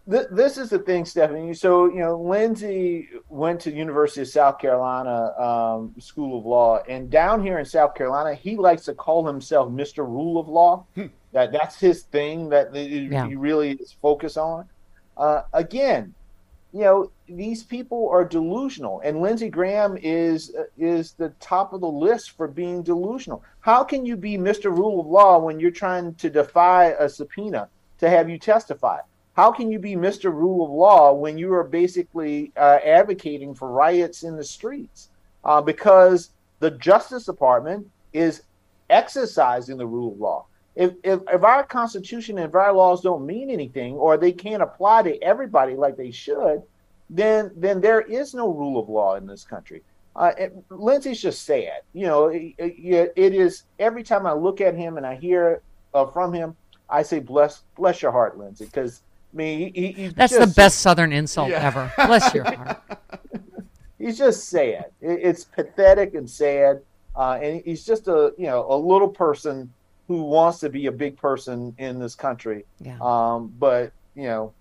Th- 0.08 0.28
this 0.30 0.56
is 0.56 0.70
the 0.70 0.78
thing, 0.78 1.04
Stephanie. 1.04 1.52
So 1.54 1.86
you 1.86 1.98
know, 1.98 2.16
Lindsey 2.16 3.08
went 3.28 3.60
to 3.62 3.70
the 3.70 3.76
University 3.76 4.20
of 4.20 4.28
South 4.28 4.60
Carolina 4.60 5.34
um, 5.36 5.92
School 5.98 6.38
of 6.38 6.46
Law, 6.46 6.78
and 6.88 7.10
down 7.10 7.42
here 7.42 7.58
in 7.58 7.64
South 7.64 7.96
Carolina, 7.96 8.32
he 8.34 8.54
likes 8.56 8.84
to 8.84 8.94
call 8.94 9.26
himself 9.26 9.72
Mister 9.72 10.04
Rule 10.04 10.38
of 10.38 10.46
Law. 10.46 10.84
That 11.32 11.50
that's 11.50 11.80
his 11.80 12.02
thing. 12.04 12.50
That 12.50 12.72
he 12.72 13.08
Yeah. 13.10 13.26
he 13.26 13.34
really 13.34 13.72
is 13.72 13.96
focused 14.00 14.38
on. 14.38 14.68
Uh, 15.16 15.42
again, 15.52 16.14
you 16.72 16.82
know, 16.82 17.10
these 17.28 17.62
people 17.62 18.08
are 18.10 18.24
delusional, 18.24 19.00
and 19.00 19.20
Lindsey 19.20 19.48
Graham 19.48 19.96
is 19.96 20.54
is 20.78 21.12
the 21.12 21.30
top 21.40 21.72
of 21.72 21.80
the 21.80 21.88
list 21.88 22.32
for 22.32 22.46
being 22.46 22.82
delusional. 22.82 23.42
How 23.60 23.84
can 23.84 24.06
you 24.06 24.16
be 24.16 24.36
Mister 24.36 24.70
Rule 24.70 25.00
of 25.00 25.06
Law 25.06 25.38
when 25.38 25.58
you're 25.58 25.70
trying 25.70 26.14
to 26.14 26.30
defy 26.30 26.94
a 26.98 27.08
subpoena 27.08 27.68
to 27.98 28.08
have 28.08 28.28
you 28.28 28.38
testify? 28.38 29.00
How 29.36 29.52
can 29.52 29.70
you 29.70 29.78
be 29.78 29.96
Mr. 29.96 30.32
Rule 30.32 30.64
of 30.64 30.70
Law 30.70 31.12
when 31.12 31.36
you 31.36 31.52
are 31.52 31.62
basically 31.62 32.52
uh, 32.56 32.78
advocating 32.82 33.54
for 33.54 33.70
riots 33.70 34.22
in 34.22 34.34
the 34.34 34.44
streets? 34.44 35.10
Uh, 35.44 35.60
because 35.60 36.30
the 36.58 36.70
Justice 36.70 37.26
Department 37.26 37.86
is 38.14 38.42
exercising 38.88 39.76
the 39.76 39.86
rule 39.86 40.12
of 40.12 40.18
law. 40.18 40.46
If, 40.74 40.94
if, 41.02 41.20
if 41.30 41.44
our 41.44 41.64
Constitution 41.64 42.38
and 42.38 42.48
if 42.48 42.54
our 42.54 42.72
laws 42.72 43.02
don't 43.02 43.26
mean 43.26 43.50
anything 43.50 43.94
or 43.94 44.16
they 44.16 44.32
can't 44.32 44.62
apply 44.62 45.02
to 45.02 45.22
everybody 45.22 45.74
like 45.74 45.96
they 45.96 46.10
should, 46.10 46.62
then 47.10 47.50
then 47.56 47.80
there 47.80 48.00
is 48.00 48.34
no 48.34 48.52
rule 48.52 48.78
of 48.80 48.88
law 48.88 49.14
in 49.16 49.26
this 49.26 49.44
country. 49.44 49.82
Uh, 50.14 50.32
it, 50.38 50.56
Lindsey's 50.70 51.20
just 51.20 51.42
sad. 51.44 51.82
You 51.92 52.06
know, 52.06 52.28
it, 52.28 52.54
it, 52.58 53.12
it 53.16 53.34
is 53.34 53.64
every 53.78 54.02
time 54.02 54.26
I 54.26 54.32
look 54.32 54.60
at 54.60 54.74
him 54.74 54.96
and 54.96 55.06
I 55.06 55.14
hear 55.14 55.60
uh, 55.92 56.06
from 56.06 56.32
him, 56.32 56.56
I 56.88 57.02
say, 57.02 57.20
"Bless, 57.20 57.62
bless 57.76 58.00
your 58.02 58.12
heart, 58.12 58.38
Lindsey," 58.38 58.64
because 58.64 59.02
I 59.32 59.36
mean, 59.36 59.58
he, 59.74 59.80
he, 59.80 59.92
he's 59.92 60.14
That's 60.14 60.36
the 60.36 60.46
best 60.46 60.80
Southern 60.80 61.12
insult 61.12 61.50
ever. 61.50 61.92
Bless 62.06 62.32
your 62.34 62.44
heart. 62.44 62.80
He's 63.98 64.18
just 64.18 64.48
sad. 64.50 64.86
It, 65.00 65.20
it's 65.22 65.44
pathetic 65.44 66.14
and 66.14 66.28
sad, 66.28 66.82
uh, 67.16 67.38
and 67.42 67.62
he's 67.64 67.84
just 67.84 68.08
a 68.08 68.34
you 68.36 68.46
know 68.46 68.66
a 68.70 68.76
little 68.76 69.08
person 69.08 69.72
who 70.06 70.22
wants 70.22 70.60
to 70.60 70.68
be 70.68 70.86
a 70.86 70.92
big 70.92 71.16
person 71.16 71.74
in 71.78 71.98
this 71.98 72.14
country. 72.14 72.64
Yeah. 72.80 72.98
Um, 73.00 73.52
but 73.58 73.92
you 74.14 74.24
know, 74.24 74.52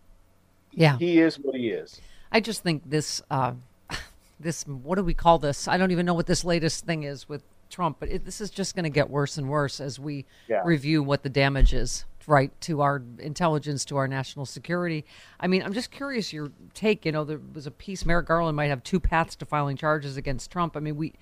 Yeah. 0.71 0.97
he 0.97 1.19
is 1.19 1.37
what 1.37 1.55
he 1.55 1.69
is. 1.69 1.99
I 2.35 2.41
just 2.41 2.63
think 2.63 2.81
this, 2.85 3.21
uh, 3.31 3.53
this, 4.41 4.63
what 4.67 4.95
do 4.95 5.03
we 5.05 5.13
call 5.13 5.39
this? 5.39 5.69
I 5.69 5.77
don't 5.77 5.91
even 5.91 6.05
know 6.05 6.13
what 6.13 6.25
this 6.25 6.43
latest 6.43 6.85
thing 6.85 7.03
is 7.03 7.29
with 7.29 7.43
Trump, 7.69 7.95
but 7.97 8.09
it, 8.09 8.25
this 8.25 8.41
is 8.41 8.49
just 8.49 8.75
going 8.75 8.83
to 8.83 8.89
get 8.89 9.09
worse 9.09 9.37
and 9.37 9.47
worse 9.47 9.79
as 9.79 9.97
we 10.01 10.25
Yeah. 10.49 10.61
review 10.65 11.01
what 11.01 11.23
the 11.23 11.29
damage 11.29 11.73
is, 11.73 12.03
right, 12.27 12.51
to 12.59 12.81
our 12.81 13.01
intelligence, 13.19 13.85
to 13.85 13.95
our 13.95 14.05
national 14.09 14.45
security. 14.45 15.05
I 15.39 15.47
mean, 15.47 15.63
I'm 15.63 15.71
just 15.71 15.91
curious 15.91 16.33
your 16.33 16.51
take. 16.73 17.05
You 17.05 17.13
know, 17.13 17.23
there 17.23 17.39
was 17.53 17.67
a 17.67 17.71
piece, 17.71 18.05
Merrick 18.05 18.27
Garland 18.27 18.57
might 18.57 18.67
have 18.67 18.83
two 18.83 18.99
paths 18.99 19.37
to 19.37 19.45
filing 19.45 19.77
charges 19.77 20.17
against 20.17 20.51
Trump. 20.51 20.75
I 20.75 20.81
mean, 20.81 20.97
we, 20.97 21.13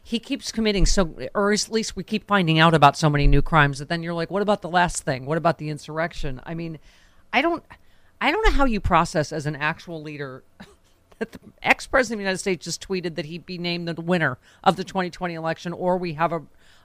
he 0.00 0.20
keeps 0.20 0.52
committing 0.52 0.86
so, 0.86 1.12
or 1.34 1.52
at 1.52 1.68
least 1.70 1.96
we 1.96 2.04
keep 2.04 2.28
finding 2.28 2.60
out 2.60 2.72
about 2.72 2.96
so 2.96 3.10
many 3.10 3.26
new 3.26 3.42
crimes 3.42 3.80
that 3.80 3.88
then 3.88 4.04
you're 4.04 4.14
like, 4.14 4.30
what 4.30 4.42
about 4.42 4.62
the 4.62 4.68
last 4.70 5.02
thing? 5.02 5.26
What 5.26 5.38
about 5.38 5.58
the 5.58 5.70
insurrection? 5.70 6.40
I 6.46 6.54
mean, 6.54 6.78
I 7.32 7.42
don't, 7.42 7.64
I 8.22 8.30
don't 8.30 8.44
know 8.44 8.52
how 8.52 8.66
you 8.66 8.78
process 8.78 9.32
as 9.32 9.46
an 9.46 9.56
actual 9.56 10.00
leader 10.00 10.44
that 11.18 11.32
the 11.32 11.40
ex 11.60 11.88
president 11.88 12.14
of 12.14 12.18
the 12.18 12.22
United 12.22 12.38
States 12.38 12.64
just 12.64 12.86
tweeted 12.86 13.16
that 13.16 13.26
he'd 13.26 13.44
be 13.44 13.58
named 13.58 13.88
the 13.88 14.00
winner 14.00 14.38
of 14.62 14.76
the 14.76 14.84
2020 14.84 15.34
election, 15.34 15.72
or 15.72 15.96
we 15.96 16.14
have 16.14 16.32
a, 16.32 16.42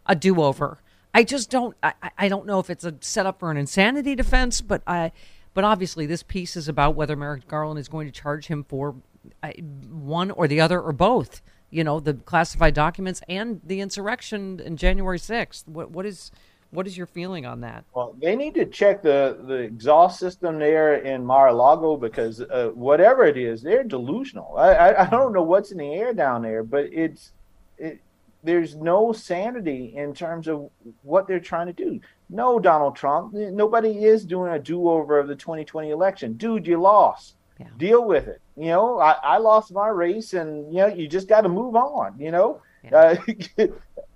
a 0.07 0.15
do 0.15 0.41
over. 0.41 0.79
I 1.13 1.23
just 1.23 1.51
don't. 1.51 1.77
I, 1.83 1.93
I- 2.17 2.27
don't 2.27 2.47
know 2.47 2.59
if 2.59 2.71
it's 2.71 2.83
a 2.83 2.95
setup 3.01 3.39
for 3.39 3.51
an 3.51 3.57
insanity 3.57 4.15
defense, 4.15 4.61
but 4.61 4.81
I. 4.87 5.11
But 5.53 5.63
obviously, 5.63 6.07
this 6.07 6.23
piece 6.23 6.55
is 6.57 6.67
about 6.67 6.95
whether 6.95 7.15
Merrick 7.15 7.47
Garland 7.47 7.79
is 7.79 7.87
going 7.87 8.07
to 8.07 8.11
charge 8.11 8.47
him 8.47 8.63
for 8.63 8.95
uh, 9.43 9.51
one 9.89 10.31
or 10.31 10.47
the 10.47 10.59
other 10.59 10.81
or 10.81 10.91
both. 10.91 11.41
You 11.69 11.83
know, 11.83 11.99
the 11.99 12.15
classified 12.15 12.73
documents 12.73 13.21
and 13.29 13.61
the 13.63 13.79
insurrection 13.81 14.59
in 14.59 14.75
January 14.75 15.19
6th. 15.19 15.67
What 15.67 15.91
what 15.91 16.05
is 16.07 16.31
what 16.77 16.85
is 16.85 16.95
your 16.95 17.07
feeling 17.07 17.47
on 17.47 17.61
that? 17.61 17.85
Well, 17.95 18.15
they 18.21 18.35
need 18.35 18.53
to 18.53 18.65
check 18.67 19.01
the, 19.01 19.39
the 19.47 19.55
exhaust 19.55 20.19
system 20.19 20.59
there 20.59 20.97
in 20.97 21.25
Mar-a-Lago 21.25 21.97
because 21.97 22.39
uh, 22.39 22.69
whatever 22.75 23.25
it 23.25 23.35
is, 23.35 23.63
they're 23.63 23.83
delusional. 23.83 24.55
I, 24.55 24.73
I, 24.73 25.07
I 25.07 25.09
don't 25.09 25.33
know 25.33 25.41
what's 25.41 25.71
in 25.71 25.79
the 25.79 25.91
air 25.91 26.13
down 26.13 26.43
there, 26.43 26.61
but 26.61 26.83
it's 26.93 27.31
it, 27.79 27.99
there's 28.43 28.75
no 28.75 29.11
sanity 29.11 29.95
in 29.95 30.13
terms 30.13 30.47
of 30.47 30.69
what 31.01 31.27
they're 31.27 31.39
trying 31.39 31.65
to 31.65 31.73
do. 31.73 31.99
No, 32.29 32.59
Donald 32.59 32.95
Trump, 32.95 33.33
nobody 33.33 34.05
is 34.05 34.23
doing 34.23 34.53
a 34.53 34.59
do-over 34.59 35.17
of 35.17 35.27
the 35.27 35.35
2020 35.35 35.89
election. 35.89 36.33
Dude, 36.33 36.67
you 36.67 36.79
lost. 36.79 37.37
Yeah. 37.59 37.69
Deal 37.77 38.05
with 38.05 38.27
it. 38.27 38.39
You 38.55 38.67
know, 38.67 38.99
I, 38.99 39.15
I 39.23 39.37
lost 39.39 39.73
my 39.73 39.87
race, 39.87 40.33
and 40.33 40.71
you 40.71 40.81
know, 40.81 40.87
you 40.89 41.07
just 41.07 41.27
got 41.27 41.41
to 41.41 41.49
move 41.49 41.75
on. 41.75 42.19
You 42.19 42.29
know, 42.29 42.61
uh, 42.93 43.15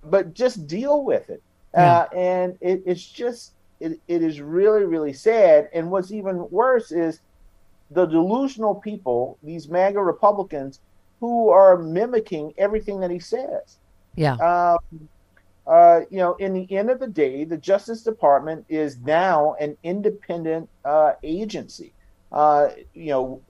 but 0.04 0.32
just 0.32 0.68
deal 0.68 1.02
with 1.02 1.28
it. 1.28 1.42
Uh, 1.74 2.06
and 2.14 2.58
it, 2.60 2.82
it's 2.84 3.04
just 3.04 3.52
it, 3.80 3.98
it 4.08 4.22
is 4.22 4.40
really 4.40 4.84
really 4.84 5.12
sad. 5.12 5.68
And 5.72 5.90
what's 5.90 6.12
even 6.12 6.48
worse 6.50 6.92
is 6.92 7.20
the 7.90 8.06
delusional 8.06 8.74
people, 8.74 9.38
these 9.42 9.68
MAGA 9.68 10.00
Republicans, 10.02 10.80
who 11.20 11.50
are 11.50 11.78
mimicking 11.78 12.54
everything 12.58 13.00
that 13.00 13.10
he 13.10 13.18
says. 13.18 13.78
Yeah. 14.16 14.34
Um, 14.34 15.08
uh, 15.66 16.00
you 16.10 16.18
know, 16.18 16.34
in 16.34 16.52
the 16.52 16.76
end 16.76 16.90
of 16.90 16.98
the 16.98 17.06
day, 17.06 17.44
the 17.44 17.56
Justice 17.56 18.02
Department 18.02 18.64
is 18.68 18.98
now 18.98 19.54
an 19.60 19.76
independent 19.84 20.68
uh, 20.84 21.12
agency. 21.22 21.92
Uh, 22.32 22.70
you 22.94 23.10
know, 23.10 23.40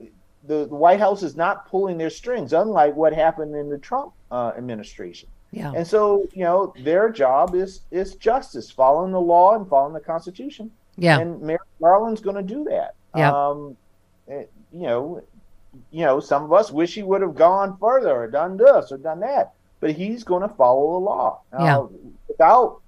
the, 0.47 0.67
the 0.67 0.75
White 0.75 0.99
House 0.99 1.23
is 1.23 1.37
not 1.37 1.69
pulling 1.69 1.97
their 1.97 2.11
strings, 2.11 2.53
unlike 2.53 2.95
what 2.95 3.15
happened 3.15 3.55
in 3.55 3.71
the 3.71 3.79
Trump 3.79 4.13
uh, 4.31 4.53
administration. 4.57 5.29
Yeah. 5.53 5.73
And 5.77 5.87
so, 5.87 6.27
you 6.33 6.45
know, 6.45 6.73
their 6.81 7.11
job 7.11 7.55
is 7.55 7.83
is 7.91 8.15
justice, 8.17 8.71
following 8.71 9.13
the 9.13 9.21
law 9.21 9.55
and 9.55 9.69
following 9.69 9.93
the 9.93 10.01
Constitution. 10.01 10.71
Yeah. 10.97 11.19
And 11.21 11.41
Merrick 11.41 11.61
Garland's 11.81 12.21
going 12.21 12.37
to 12.37 12.43
do 12.43 12.65
that. 12.65 12.95
Yeah. 13.15 13.31
Um, 13.33 13.77
eh, 14.29 14.45
you 14.73 14.83
know, 14.83 15.23
you 15.91 16.05
know, 16.05 16.21
some 16.21 16.45
of 16.45 16.53
us 16.53 16.71
wish 16.71 16.95
he 16.95 17.03
would 17.03 17.23
have 17.23 17.35
gone 17.35 17.77
further 17.79 18.13
or 18.15 18.27
done 18.29 18.57
this 18.57 18.93
or 18.93 18.99
done 18.99 19.21
that, 19.21 19.53
but 19.81 19.93
he's 19.93 20.25
going 20.25 20.43
to 20.43 20.55
follow 20.55 20.93
the 20.93 21.05
law 21.05 21.41
uh, 21.53 21.65
Yeah. 21.65 21.87
without 22.29 22.81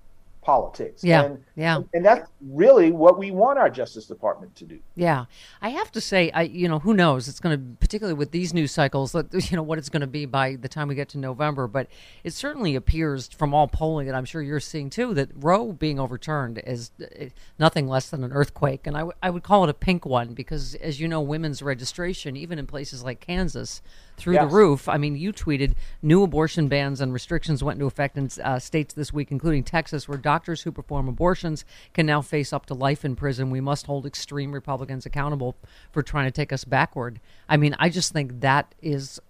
politics. 0.45 1.03
Yeah, 1.03 1.25
And, 1.25 1.45
yeah. 1.57 1.81
And 1.95 2.05
that's 2.05 2.31
really 2.41 2.93
what 2.93 3.19
we 3.19 3.31
want 3.31 3.59
our 3.59 3.71
Justice 3.71 4.07
Department 4.07 4.55
to 4.57 4.65
do. 4.65 4.79
Yeah, 4.95 5.25
I 5.63 5.71
have 5.71 5.91
to 5.93 6.01
say, 6.01 6.31
I 6.31 6.43
you 6.43 6.69
know 6.69 6.79
who 6.79 6.95
knows? 6.95 7.27
It's 7.27 7.41
going 7.41 7.59
to 7.59 7.77
particularly 7.81 8.17
with 8.17 8.31
these 8.31 8.53
news 8.53 8.71
cycles, 8.71 9.13
that 9.13 9.33
you 9.51 9.57
know 9.57 9.63
what 9.63 9.79
it's 9.79 9.89
going 9.89 10.03
to 10.03 10.07
be 10.07 10.27
by 10.27 10.57
the 10.57 10.69
time 10.69 10.89
we 10.89 10.95
get 10.95 11.09
to 11.11 11.19
November. 11.19 11.67
But 11.67 11.89
it 12.23 12.33
certainly 12.33 12.75
appears 12.77 13.29
from 13.29 13.55
all 13.55 13.67
polling 13.67 14.07
that 14.07 14.15
I'm 14.15 14.25
sure 14.25 14.43
you're 14.43 14.61
seeing 14.61 14.91
too 14.91 15.15
that 15.15 15.31
Roe 15.35 15.73
being 15.73 15.99
overturned 15.99 16.61
is 16.65 16.91
eh, 17.01 17.31
nothing 17.59 17.89
less 17.89 18.11
than 18.11 18.23
an 18.23 18.33
earthquake, 18.33 18.87
and 18.87 18.97
I, 18.97 19.01
w- 19.01 19.17
I 19.23 19.31
would 19.31 19.43
call 19.43 19.65
it 19.65 19.71
a 19.71 19.75
pink 19.75 20.05
one 20.05 20.35
because, 20.35 20.75
as 20.77 21.01
you 21.01 21.09
know, 21.09 21.21
women's 21.21 21.63
registration, 21.63 22.37
even 22.37 22.59
in 22.59 22.67
places 22.67 23.03
like 23.03 23.21
Kansas, 23.21 23.81
through 24.17 24.35
the 24.35 24.47
roof. 24.47 24.89
I 24.89 24.97
mean, 24.97 25.17
you 25.17 25.33
tweeted 25.33 25.75
new 26.03 26.23
abortion 26.23 26.69
bans 26.69 27.01
and 27.01 27.13
restrictions 27.13 27.65
went 27.65 27.77
into 27.77 27.87
effect 27.87 28.17
in 28.17 28.29
uh, 28.43 28.59
states 28.59 28.95
this 28.95 29.13
week, 29.13 29.31
including 29.31 29.65
Texas, 29.65 30.09
where 30.09 30.19
doctors 30.19 30.63
who 30.63 30.73
perform 30.73 31.09
abortions 31.09 31.65
can 31.93 32.07
now 32.07 32.23
face 32.23 32.53
up 32.53 32.67
to 32.67 32.75
life 32.75 33.05
in 33.05 33.17
prison. 33.17 33.51
We 33.51 33.61
must 33.61 33.87
hold 33.87 34.07
extreme 34.07 34.53
Republicans 34.53 35.07
accountable 35.07 35.57
for 35.93 36.03
trying 36.03 36.27
to 36.27 36.31
take 36.31 36.53
us 36.53 36.65
backward. 36.65 37.21
I 37.49 37.57
mean, 37.57 37.75
I 37.79 37.89
just 37.89 38.13
think 38.13 38.41
that 38.41 38.75
is. 38.81 39.21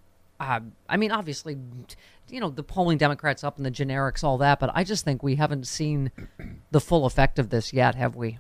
uh, 0.41 0.61
I 0.89 0.97
mean, 0.97 1.13
obviously, 1.13 1.57
you 2.29 2.41
know, 2.41 2.51
the 2.51 2.63
polling 2.63 2.99
Democrats 2.99 3.45
up 3.45 3.57
and 3.57 3.65
the 3.65 3.71
generics, 3.71 4.25
all 4.25 4.39
that, 4.39 4.59
but 4.61 4.71
I 4.75 4.85
just 4.85 5.05
think 5.05 5.23
we 5.23 5.37
haven't 5.37 5.67
seen 5.67 6.11
the 6.71 6.81
full 6.81 7.07
effect 7.07 7.39
of 7.39 7.51
this 7.51 7.73
yet, 7.73 7.95
have 7.95 8.17
we? 8.17 8.39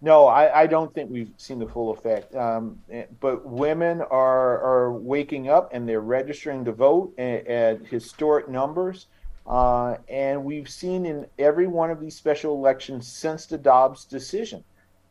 No, 0.00 0.26
I, 0.26 0.62
I 0.62 0.66
don't 0.66 0.94
think 0.94 1.10
we've 1.10 1.32
seen 1.38 1.58
the 1.58 1.66
full 1.66 1.90
effect. 1.90 2.34
Um, 2.34 2.80
eh, 2.90 3.06
but 3.20 3.44
women 3.44 4.00
are 4.00 4.60
are 4.62 4.92
waking 4.92 5.48
up 5.48 5.70
and 5.72 5.88
they're 5.88 6.00
registering 6.00 6.64
to 6.66 6.72
vote 6.72 7.18
at, 7.18 7.46
at 7.46 7.86
historic 7.86 8.48
numbers. 8.48 9.06
Uh, 9.46 9.96
and 10.08 10.44
we've 10.44 10.68
seen 10.68 11.06
in 11.06 11.26
every 11.38 11.66
one 11.66 11.90
of 11.90 12.00
these 12.00 12.14
special 12.14 12.54
elections 12.54 13.08
since 13.08 13.46
the 13.46 13.56
Dobbs 13.56 14.04
decision 14.04 14.62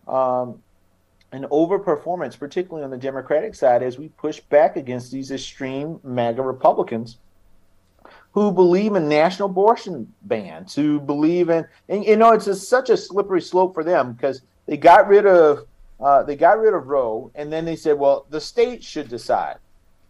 um, 0.07 0.61
an 1.31 1.43
overperformance, 1.51 2.39
particularly 2.39 2.83
on 2.83 2.89
the 2.89 2.97
Democratic 2.97 3.53
side, 3.53 3.83
as 3.83 3.97
we 3.97 4.07
push 4.09 4.39
back 4.39 4.77
against 4.77 5.11
these 5.11 5.31
extreme 5.31 5.99
MAGA 6.03 6.41
Republicans 6.41 7.17
who 8.31 8.51
believe 8.51 8.95
in 8.95 9.09
national 9.09 9.49
abortion 9.49 10.13
bans, 10.21 10.73
who 10.73 10.99
believe 10.99 11.49
in, 11.49 11.65
and 11.89 12.05
you 12.05 12.15
know, 12.15 12.31
it's 12.31 12.47
a, 12.47 12.55
such 12.55 12.89
a 12.89 12.95
slippery 12.95 13.41
slope 13.41 13.73
for 13.73 13.83
them 13.83 14.13
because 14.13 14.41
they 14.67 14.77
got 14.77 15.07
rid 15.07 15.25
of 15.25 15.65
uh, 15.99 16.21
they 16.23 16.35
got 16.35 16.59
rid 16.59 16.73
of 16.73 16.87
Roe, 16.87 17.31
and 17.33 17.51
then 17.51 17.65
they 17.65 17.75
said, 17.75 17.97
well, 17.97 18.27
the 18.29 18.39
states 18.39 18.85
should 18.85 19.09
decide. 19.09 19.57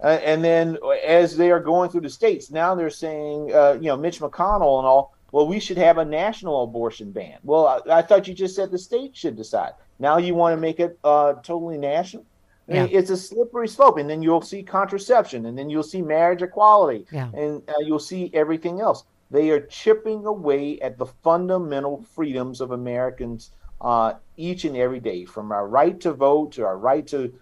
Uh, 0.04 0.20
and 0.24 0.44
then 0.44 0.78
as 1.06 1.38
they 1.38 1.50
are 1.50 1.60
going 1.62 1.90
through 1.90 2.02
the 2.02 2.10
states, 2.10 2.52
now 2.52 2.76
they're 2.76 2.90
saying, 2.90 3.54
uh, 3.54 3.74
you 3.74 3.88
know, 3.88 3.96
Mitch 3.98 4.20
McConnell 4.20 4.80
and 4.80 4.86
all, 4.86 5.16
well, 5.32 5.48
we 5.48 5.60
should 5.60 5.78
have 5.78 5.98
a 5.98 6.06
national 6.06 6.64
abortion 6.64 7.12
ban. 7.12 7.38
Well, 7.44 7.82
I, 7.90 8.00
I 8.00 8.02
thought 8.02 8.28
you 8.28 8.34
just 8.34 8.56
said 8.56 8.70
the 8.70 8.78
states 8.78 9.18
should 9.18 9.36
decide. 9.38 9.72
Now 10.00 10.18
you 10.18 10.36
want 10.36 10.54
to 10.54 10.58
make 10.58 10.80
it 10.80 11.00
uh, 11.04 11.34
totally 11.42 11.78
national? 11.78 12.26
I 12.70 12.74
mean. 12.74 12.90
It's 12.92 13.10
a 13.10 13.18
slippery 13.18 13.68
slope, 13.70 13.98
and 13.98 14.10
then 14.10 14.22
you'll 14.22 14.42
see 14.42 14.62
contraception, 14.62 15.46
and 15.46 15.58
then 15.58 15.70
you'll 15.70 15.84
see 15.84 16.02
marriage 16.02 16.42
equality, 16.42 17.06
Yeah. 17.12 17.30
and 17.34 17.62
uh, 17.70 17.80
you'll 17.80 17.98
see 18.00 18.30
everything 18.34 18.82
else. 18.82 19.06
They 19.32 19.50
are 19.52 19.62
chipping 19.62 20.26
away 20.26 20.80
at 20.82 20.98
the 20.98 21.06
fundamental 21.06 22.04
freedoms 22.14 22.62
of 22.62 22.72
Americans 22.72 23.52
uh, 23.82 24.14
each 24.36 24.66
and 24.66 24.76
every 24.76 25.00
day, 25.00 25.26
from 25.26 25.52
our 25.52 25.68
right 25.68 26.00
to 26.02 26.14
vote 26.14 26.54
to 26.54 26.66
our 26.66 26.78
right 26.78 27.06
to 27.08 27.34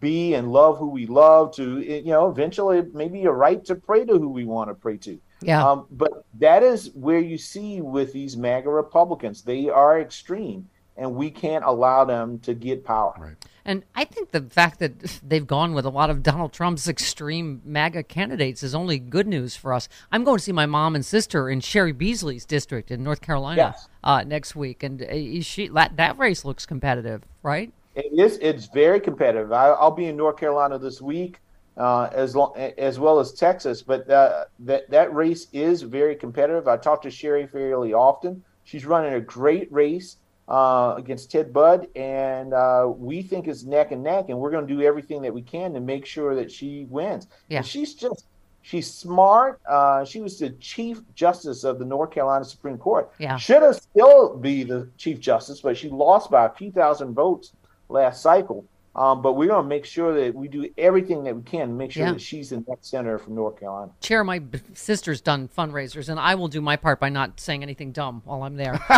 be 0.00 0.34
and 0.34 0.52
love 0.52 0.78
who 0.78 0.88
we 0.88 1.06
love 1.06 1.54
to, 1.54 1.80
you 1.80 2.10
know, 2.10 2.28
eventually 2.28 2.82
maybe 2.92 3.24
a 3.24 3.30
right 3.30 3.64
to 3.64 3.74
pray 3.74 4.04
to 4.04 4.18
who 4.18 4.28
we 4.28 4.44
want 4.44 4.68
to 4.68 4.74
pray 4.74 4.96
to. 4.96 5.18
Yeah. 5.40 5.64
Um, 5.64 5.86
but 5.90 6.24
that 6.38 6.62
is 6.62 6.90
where 6.94 7.20
you 7.20 7.38
see 7.38 7.80
with 7.80 8.12
these 8.12 8.36
MAGA 8.36 8.68
Republicans, 8.68 9.42
they 9.42 9.68
are 9.68 10.00
extreme, 10.00 10.68
and 10.96 11.14
we 11.14 11.30
can't 11.30 11.64
allow 11.64 12.04
them 12.04 12.38
to 12.40 12.54
get 12.54 12.84
power. 12.84 13.14
Right. 13.18 13.36
And 13.64 13.84
I 13.94 14.04
think 14.04 14.32
the 14.32 14.42
fact 14.42 14.80
that 14.80 15.20
they've 15.22 15.46
gone 15.46 15.72
with 15.72 15.84
a 15.84 15.90
lot 15.90 16.10
of 16.10 16.22
Donald 16.22 16.52
Trump's 16.52 16.88
extreme 16.88 17.60
MAGA 17.64 18.02
candidates 18.04 18.62
is 18.62 18.74
only 18.74 18.98
good 18.98 19.26
news 19.28 19.54
for 19.54 19.72
us. 19.72 19.88
I'm 20.10 20.24
going 20.24 20.38
to 20.38 20.42
see 20.42 20.52
my 20.52 20.66
mom 20.66 20.94
and 20.94 21.04
sister 21.04 21.48
in 21.48 21.60
Cheri 21.60 21.92
Beasley's 21.92 22.44
district 22.44 22.90
in 22.90 23.04
North 23.04 23.20
Carolina 23.20 23.72
Yes. 23.74 23.88
uh, 24.02 24.24
next 24.24 24.56
week, 24.56 24.82
and 24.82 25.02
uh, 25.02 25.42
she 25.42 25.68
that, 25.68 25.96
that 25.96 26.18
race 26.18 26.44
looks 26.44 26.66
competitive, 26.66 27.22
right? 27.42 27.72
It 27.94 28.10
is. 28.18 28.38
It's 28.38 28.66
very 28.66 29.00
competitive. 29.00 29.52
I, 29.52 29.68
I'll 29.68 29.90
be 29.90 30.06
in 30.06 30.16
North 30.16 30.38
Carolina 30.38 30.78
this 30.78 31.00
week, 31.02 31.38
uh, 31.76 32.08
as 32.12 32.34
long 32.34 32.56
as 32.56 32.98
well 32.98 33.20
as 33.20 33.32
Texas. 33.32 33.82
But 33.82 34.08
uh, 34.10 34.46
that 34.60 34.88
that 34.90 35.14
race 35.14 35.46
is 35.52 35.82
very 35.82 36.16
competitive. 36.16 36.66
I 36.66 36.78
talk 36.78 37.02
to 37.02 37.10
Cheri 37.10 37.46
fairly 37.46 37.92
often. 37.92 38.42
She's 38.64 38.86
running 38.86 39.12
a 39.14 39.20
great 39.20 39.70
race 39.70 40.16
uh, 40.48 40.94
against 40.96 41.30
Ted 41.30 41.52
Budd, 41.52 41.88
and 41.96 42.52
uh, 42.52 42.90
we 42.94 43.22
think 43.22 43.48
it's 43.48 43.62
neck 43.64 43.92
and 43.92 44.02
neck. 44.02 44.26
And 44.28 44.38
we're 44.38 44.50
going 44.50 44.66
to 44.66 44.74
do 44.74 44.82
everything 44.82 45.22
that 45.22 45.32
we 45.32 45.42
can 45.42 45.72
to 45.74 45.80
make 45.80 46.06
sure 46.06 46.34
that 46.34 46.50
she 46.50 46.86
wins. 46.90 47.26
Yeah. 47.48 47.58
And 47.58 47.66
she's 47.66 47.94
just. 47.94 48.26
She's 48.64 48.88
smart. 48.88 49.60
Uh, 49.68 50.04
she 50.04 50.20
was 50.20 50.38
the 50.38 50.50
chief 50.50 51.00
justice 51.16 51.64
of 51.64 51.80
the 51.80 51.84
North 51.84 52.12
Carolina 52.12 52.44
Supreme 52.44 52.78
Court. 52.78 53.10
Yeah. 53.18 53.36
Should 53.36 53.62
have 53.62 53.74
still 53.74 54.36
be 54.36 54.62
the 54.62 54.88
chief 54.96 55.18
justice, 55.18 55.60
but 55.60 55.76
she 55.76 55.88
lost 55.88 56.30
by 56.30 56.46
a 56.46 56.48
few 56.48 56.70
thousand 56.70 57.12
votes 57.12 57.50
last 57.88 58.22
cycle. 58.22 58.64
Um, 58.94 59.22
but 59.22 59.32
we're 59.34 59.48
going 59.48 59.62
to 59.62 59.68
make 59.68 59.86
sure 59.86 60.12
that 60.22 60.34
we 60.34 60.48
do 60.48 60.68
everything 60.76 61.24
that 61.24 61.34
we 61.34 61.42
can 61.42 61.68
to 61.68 61.74
make 61.74 61.92
sure 61.92 62.04
Yeah. 62.04 62.12
that 62.12 62.20
she's 62.20 62.50
the 62.50 62.62
next 62.68 62.90
senator 62.90 63.18
from 63.18 63.34
North 63.34 63.58
Carolina. 63.58 63.90
Chair, 64.02 64.22
my 64.22 64.38
b- 64.38 64.60
sister's 64.74 65.22
done 65.22 65.48
fundraisers, 65.48 66.10
and 66.10 66.20
I 66.20 66.34
will 66.34 66.48
do 66.48 66.60
my 66.60 66.76
part 66.76 67.00
by 67.00 67.08
not 67.08 67.40
saying 67.40 67.62
anything 67.62 67.92
dumb 67.92 68.20
while 68.26 68.42
I'm 68.42 68.56
there. 68.56 68.78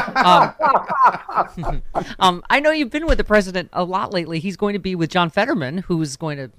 Um, 1.54 1.82
um, 2.18 2.42
I 2.50 2.60
know 2.60 2.70
you've 2.70 2.90
been 2.90 3.06
with 3.06 3.18
the 3.18 3.24
president 3.24 3.68
a 3.72 3.84
lot 3.84 4.12
lately. 4.12 4.38
He's 4.40 4.56
going 4.56 4.72
to 4.72 4.78
be 4.78 4.94
with 4.94 5.10
John 5.10 5.30
Fetterman, 5.30 5.78
who's 5.78 6.16
going 6.16 6.38
to 6.38 6.50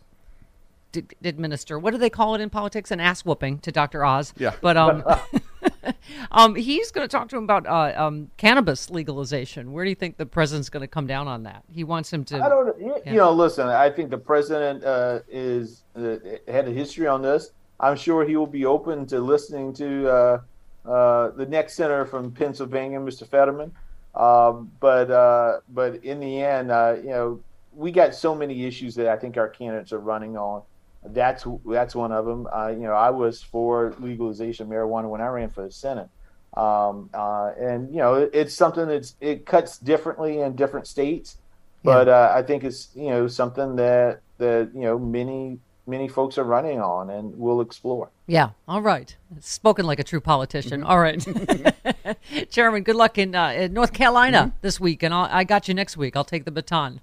d- 0.91 1.03
administer 1.23 1.77
what 1.79 1.91
do 1.91 1.97
they 1.97 2.09
call 2.09 2.35
it 2.35 2.41
in 2.41 2.49
politics? 2.49 2.91
An 2.91 2.99
ass 2.99 3.25
whooping 3.25 3.59
to 3.59 3.71
Dr. 3.71 4.03
Oz. 4.05 4.33
Yeah. 4.37 4.53
But 4.61 4.77
um, 4.77 5.03
um, 6.31 6.55
he's 6.55 6.91
going 6.91 7.07
to 7.07 7.11
talk 7.11 7.29
to 7.29 7.37
him 7.37 7.43
about 7.43 7.67
uh, 7.67 7.93
um, 8.01 8.29
cannabis 8.37 8.89
legalization. 8.89 9.71
Where 9.71 9.83
do 9.83 9.89
you 9.89 9.95
think 9.95 10.17
the 10.17 10.25
president's 10.25 10.69
going 10.69 10.81
to 10.81 10.87
come 10.87 11.07
down 11.07 11.27
on 11.27 11.43
that? 11.43 11.63
He 11.71 11.83
wants 11.83 12.11
him 12.11 12.23
to. 12.25 12.43
I 12.43 12.49
don't, 12.49 12.79
you, 12.79 12.95
you 13.05 13.17
know, 13.17 13.31
listen, 13.31 13.67
I 13.67 13.89
think 13.89 14.09
the 14.09 14.17
president 14.17 14.83
uh, 14.83 15.19
is 15.29 15.83
uh, 15.95 16.17
had 16.47 16.67
a 16.67 16.71
history 16.71 17.07
on 17.07 17.21
this. 17.21 17.51
I'm 17.79 17.97
sure 17.97 18.25
he 18.25 18.35
will 18.35 18.47
be 18.47 18.65
open 18.65 19.05
to 19.07 19.19
listening 19.19 19.73
to 19.73 20.09
uh, 20.09 20.41
uh, 20.85 21.31
the 21.31 21.45
next 21.45 21.73
senator 21.75 22.05
from 22.05 22.31
Pennsylvania, 22.31 22.99
Mr. 22.99 23.27
Fetterman. 23.27 23.71
Um, 24.13 24.71
but 24.79 25.11
uh, 25.11 25.59
but 25.69 26.03
in 26.03 26.19
the 26.19 26.41
end, 26.41 26.71
uh, 26.71 26.95
you 26.97 27.09
know, 27.09 27.41
we 27.73 27.91
got 27.91 28.15
so 28.15 28.33
many 28.33 28.65
issues 28.65 28.95
that 28.95 29.07
I 29.07 29.17
think 29.17 29.37
our 29.37 29.49
candidates 29.49 29.91
are 29.91 29.99
running 29.99 30.37
on. 30.37 30.61
That's 31.07 31.45
that's 31.65 31.95
one 31.95 32.11
of 32.11 32.25
them. 32.25 32.47
Uh, 32.51 32.69
you 32.69 32.83
know, 32.83 32.93
I 32.93 33.09
was 33.09 33.41
for 33.41 33.93
legalization 33.99 34.65
of 34.65 34.71
marijuana 34.71 35.09
when 35.09 35.21
I 35.21 35.27
ran 35.27 35.49
for 35.49 35.63
the 35.63 35.71
Senate. 35.71 36.09
Um, 36.55 37.09
uh, 37.13 37.51
and 37.59 37.89
you 37.91 37.97
know, 37.97 38.15
it, 38.15 38.31
it's 38.33 38.53
something 38.53 38.87
that's 38.87 39.15
it 39.21 39.45
cuts 39.45 39.77
differently 39.77 40.39
in 40.39 40.55
different 40.55 40.87
states, 40.87 41.37
but 41.83 42.07
uh, 42.07 42.31
I 42.33 42.41
think 42.43 42.63
it's 42.63 42.89
you 42.95 43.09
know 43.09 43.27
something 43.27 43.75
that 43.75 44.21
that 44.37 44.71
you 44.73 44.81
know 44.81 44.97
many 44.97 45.59
many 45.87 46.07
folks 46.07 46.37
are 46.37 46.43
running 46.43 46.79
on, 46.79 47.09
and 47.09 47.37
we'll 47.37 47.61
explore. 47.61 48.09
Yeah. 48.27 48.51
All 48.67 48.81
right. 48.81 49.15
Spoken 49.39 49.85
like 49.85 49.99
a 49.99 50.03
true 50.03 50.21
politician. 50.21 50.81
Mm-hmm. 50.81 50.89
All 50.89 50.99
right. 50.99 52.15
Chairman, 52.49 52.83
good 52.83 52.95
luck 52.95 53.17
in, 53.17 53.35
uh, 53.35 53.49
in 53.49 53.73
North 53.73 53.93
Carolina 53.93 54.53
this 54.61 54.79
week, 54.79 55.03
and 55.03 55.13
I'll, 55.13 55.27
I 55.31 55.43
got 55.43 55.67
you 55.67 55.73
next 55.73 55.97
week. 55.97 56.15
I'll 56.15 56.23
take 56.23 56.45
the 56.45 56.51
baton. 56.51 57.01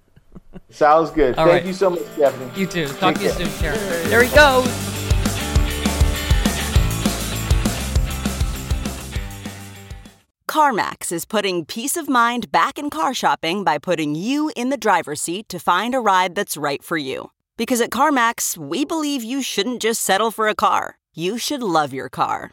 Sounds 0.72 1.10
good. 1.10 1.36
All 1.36 1.46
Thank 1.46 1.62
right. 1.62 1.66
you 1.66 1.72
so 1.72 1.90
much, 1.90 2.02
Stephanie. 2.14 2.50
You 2.58 2.66
too. 2.66 2.88
Talk 2.88 3.14
Take 3.14 3.32
to 3.32 3.42
you 3.42 3.46
care. 3.46 3.74
soon, 3.74 3.78
Chairman. 3.78 4.10
There 4.10 4.22
he 4.22 4.34
goes. 4.34 4.92
CarMax 10.48 11.12
is 11.12 11.24
putting 11.24 11.64
peace 11.64 11.96
of 11.96 12.08
mind 12.10 12.52
back 12.52 12.78
in 12.78 12.90
car 12.90 13.14
shopping 13.14 13.64
by 13.64 13.78
putting 13.78 14.14
you 14.14 14.52
in 14.54 14.68
the 14.68 14.76
driver's 14.76 15.20
seat 15.20 15.48
to 15.48 15.58
find 15.58 15.94
a 15.94 16.00
ride 16.00 16.34
that's 16.34 16.58
right 16.58 16.82
for 16.82 16.98
you. 16.98 17.30
Because 17.56 17.80
at 17.80 17.90
CarMax, 17.90 18.58
we 18.58 18.84
believe 18.84 19.22
you 19.22 19.40
shouldn't 19.42 19.80
just 19.80 20.02
settle 20.02 20.30
for 20.30 20.48
a 20.48 20.54
car, 20.54 20.98
you 21.14 21.38
should 21.38 21.62
love 21.62 21.92
your 21.92 22.08
car. 22.08 22.52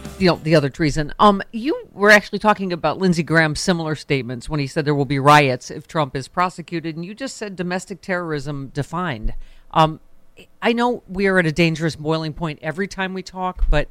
you 0.21 0.29
know 0.29 0.35
the 0.35 0.55
other 0.55 0.69
treason, 0.69 1.13
um, 1.19 1.41
you 1.51 1.87
were 1.91 2.11
actually 2.11 2.39
talking 2.39 2.71
about 2.71 2.97
Lindsey 2.97 3.23
Graham's 3.23 3.59
similar 3.59 3.95
statements 3.95 4.49
when 4.49 4.59
he 4.59 4.67
said 4.67 4.85
there 4.85 4.95
will 4.95 5.05
be 5.05 5.19
riots 5.19 5.71
if 5.71 5.87
Trump 5.87 6.15
is 6.15 6.27
prosecuted, 6.27 6.95
and 6.95 7.05
you 7.05 7.13
just 7.13 7.37
said 7.37 7.55
domestic 7.55 8.01
terrorism 8.01 8.67
defined. 8.69 9.33
Um, 9.71 9.99
I 10.61 10.73
know 10.73 11.03
we 11.07 11.27
are 11.27 11.39
at 11.39 11.45
a 11.45 11.51
dangerous 11.51 11.95
boiling 11.95 12.33
point 12.33 12.59
every 12.61 12.87
time 12.87 13.13
we 13.13 13.23
talk, 13.23 13.65
but 13.69 13.89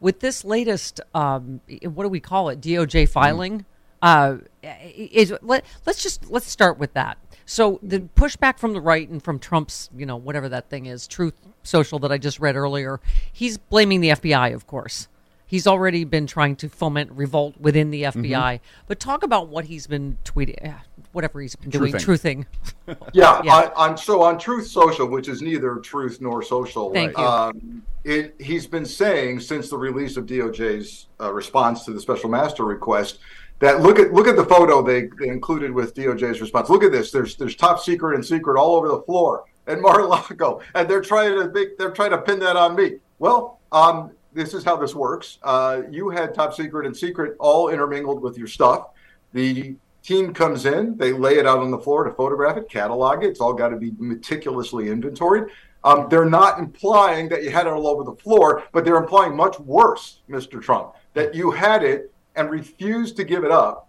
with 0.00 0.20
this 0.20 0.44
latest, 0.44 1.00
um, 1.14 1.60
what 1.82 2.04
do 2.04 2.08
we 2.08 2.20
call 2.20 2.48
it, 2.48 2.60
DOJ 2.60 3.08
filing? 3.08 3.64
uh, 4.02 4.38
is 4.62 5.32
let, 5.42 5.64
let's 5.86 6.02
just 6.02 6.30
let's 6.30 6.46
start 6.46 6.78
with 6.78 6.92
that. 6.94 7.18
So 7.46 7.80
the 7.82 8.00
pushback 8.00 8.58
from 8.58 8.74
the 8.74 8.80
right 8.80 9.08
and 9.08 9.22
from 9.22 9.38
Trump's, 9.38 9.88
you 9.96 10.04
know, 10.04 10.16
whatever 10.16 10.48
that 10.50 10.68
thing 10.68 10.86
is, 10.86 11.06
Truth 11.06 11.34
Social 11.62 11.98
that 12.00 12.12
I 12.12 12.18
just 12.18 12.38
read 12.38 12.56
earlier, 12.56 13.00
he's 13.32 13.56
blaming 13.56 14.00
the 14.00 14.10
FBI, 14.10 14.54
of 14.54 14.66
course. 14.66 15.08
He's 15.48 15.66
already 15.66 16.04
been 16.04 16.26
trying 16.26 16.56
to 16.56 16.68
foment 16.68 17.10
revolt 17.12 17.56
within 17.58 17.90
the 17.90 18.02
FBI. 18.02 18.30
Mm-hmm. 18.30 18.64
But 18.86 19.00
talk 19.00 19.22
about 19.22 19.48
what 19.48 19.64
he's 19.64 19.86
been 19.86 20.18
tweeting, 20.22 20.68
uh, 20.68 20.78
whatever 21.12 21.40
he's 21.40 21.56
been 21.56 21.70
doing, 21.70 21.94
Truthing. 21.94 22.44
truthing. 22.86 22.96
Yeah, 23.14 23.40
Yeah. 23.42 23.54
On, 23.54 23.90
on 23.90 23.96
so 23.96 24.22
on 24.22 24.38
Truth 24.38 24.66
Social, 24.66 25.06
which 25.06 25.26
is 25.26 25.40
neither 25.40 25.76
truth 25.76 26.20
nor 26.20 26.42
social. 26.42 26.92
Thank 26.92 27.16
you. 27.16 27.24
Um, 27.24 27.82
it, 28.04 28.34
he's 28.38 28.66
been 28.66 28.84
saying 28.84 29.40
since 29.40 29.70
the 29.70 29.78
release 29.78 30.18
of 30.18 30.26
DOJ's 30.26 31.06
uh, 31.18 31.32
response 31.32 31.84
to 31.86 31.92
the 31.92 32.00
special 32.00 32.28
master 32.28 32.64
request 32.64 33.18
that 33.60 33.80
look 33.80 33.98
at 33.98 34.12
look 34.12 34.28
at 34.28 34.36
the 34.36 34.44
photo 34.44 34.82
they, 34.82 35.08
they 35.18 35.28
included 35.28 35.72
with 35.72 35.94
DOJ's 35.94 36.42
response. 36.42 36.68
Look 36.68 36.84
at 36.84 36.92
this. 36.92 37.10
There's 37.10 37.36
there's 37.36 37.56
top 37.56 37.80
secret 37.80 38.14
and 38.14 38.24
secret 38.24 38.58
all 38.58 38.76
over 38.76 38.88
the 38.88 39.00
floor 39.02 39.44
at 39.66 39.80
Mar-a-Lago, 39.80 40.60
and 40.74 40.88
they're 40.88 41.02
trying 41.02 41.38
to 41.38 41.50
make, 41.50 41.76
they're 41.78 41.90
trying 41.90 42.10
to 42.10 42.18
pin 42.18 42.38
that 42.40 42.56
on 42.56 42.76
me. 42.76 42.96
Well, 43.18 43.60
um, 43.72 44.12
this 44.38 44.54
is 44.54 44.64
how 44.64 44.76
this 44.76 44.94
works. 44.94 45.38
Uh, 45.42 45.82
you 45.90 46.10
had 46.10 46.32
top 46.32 46.54
secret 46.54 46.86
and 46.86 46.96
secret 46.96 47.36
all 47.40 47.68
intermingled 47.70 48.22
with 48.22 48.38
your 48.38 48.46
stuff. 48.46 48.90
The 49.32 49.74
team 50.02 50.32
comes 50.32 50.64
in, 50.64 50.96
they 50.96 51.12
lay 51.12 51.38
it 51.38 51.46
out 51.46 51.58
on 51.58 51.70
the 51.70 51.78
floor 51.78 52.04
to 52.04 52.12
photograph 52.12 52.56
it, 52.56 52.68
catalog 52.70 53.24
it. 53.24 53.28
It's 53.28 53.40
all 53.40 53.52
got 53.52 53.70
to 53.70 53.76
be 53.76 53.92
meticulously 53.98 54.88
inventoried. 54.88 55.44
Um, 55.84 56.06
they're 56.08 56.24
not 56.24 56.58
implying 56.58 57.28
that 57.30 57.42
you 57.42 57.50
had 57.50 57.66
it 57.66 57.72
all 57.72 57.86
over 57.88 58.04
the 58.04 58.14
floor, 58.14 58.64
but 58.72 58.84
they're 58.84 58.96
implying 58.96 59.36
much 59.36 59.58
worse, 59.60 60.20
Mr. 60.30 60.62
Trump, 60.62 60.94
that 61.14 61.34
you 61.34 61.50
had 61.50 61.82
it 61.82 62.12
and 62.36 62.50
refused 62.50 63.16
to 63.16 63.24
give 63.24 63.44
it 63.44 63.50
up. 63.50 63.88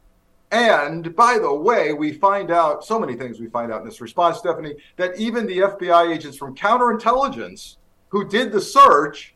And 0.51 1.15
by 1.15 1.37
the 1.37 1.53
way, 1.53 1.93
we 1.93 2.11
find 2.11 2.49
out 2.49 2.83
so 2.83 2.99
many 2.99 3.13
things 3.13 3.39
we 3.39 3.47
find 3.47 3.71
out 3.71 3.81
in 3.81 3.87
this 3.87 4.01
response, 4.01 4.39
Stephanie, 4.39 4.75
that 4.97 5.17
even 5.19 5.45
the 5.45 5.59
FBI 5.59 6.11
agents 6.11 6.37
from 6.37 6.55
counterintelligence 6.55 7.77
who 8.09 8.27
did 8.27 8.51
the 8.51 8.61
search 8.61 9.35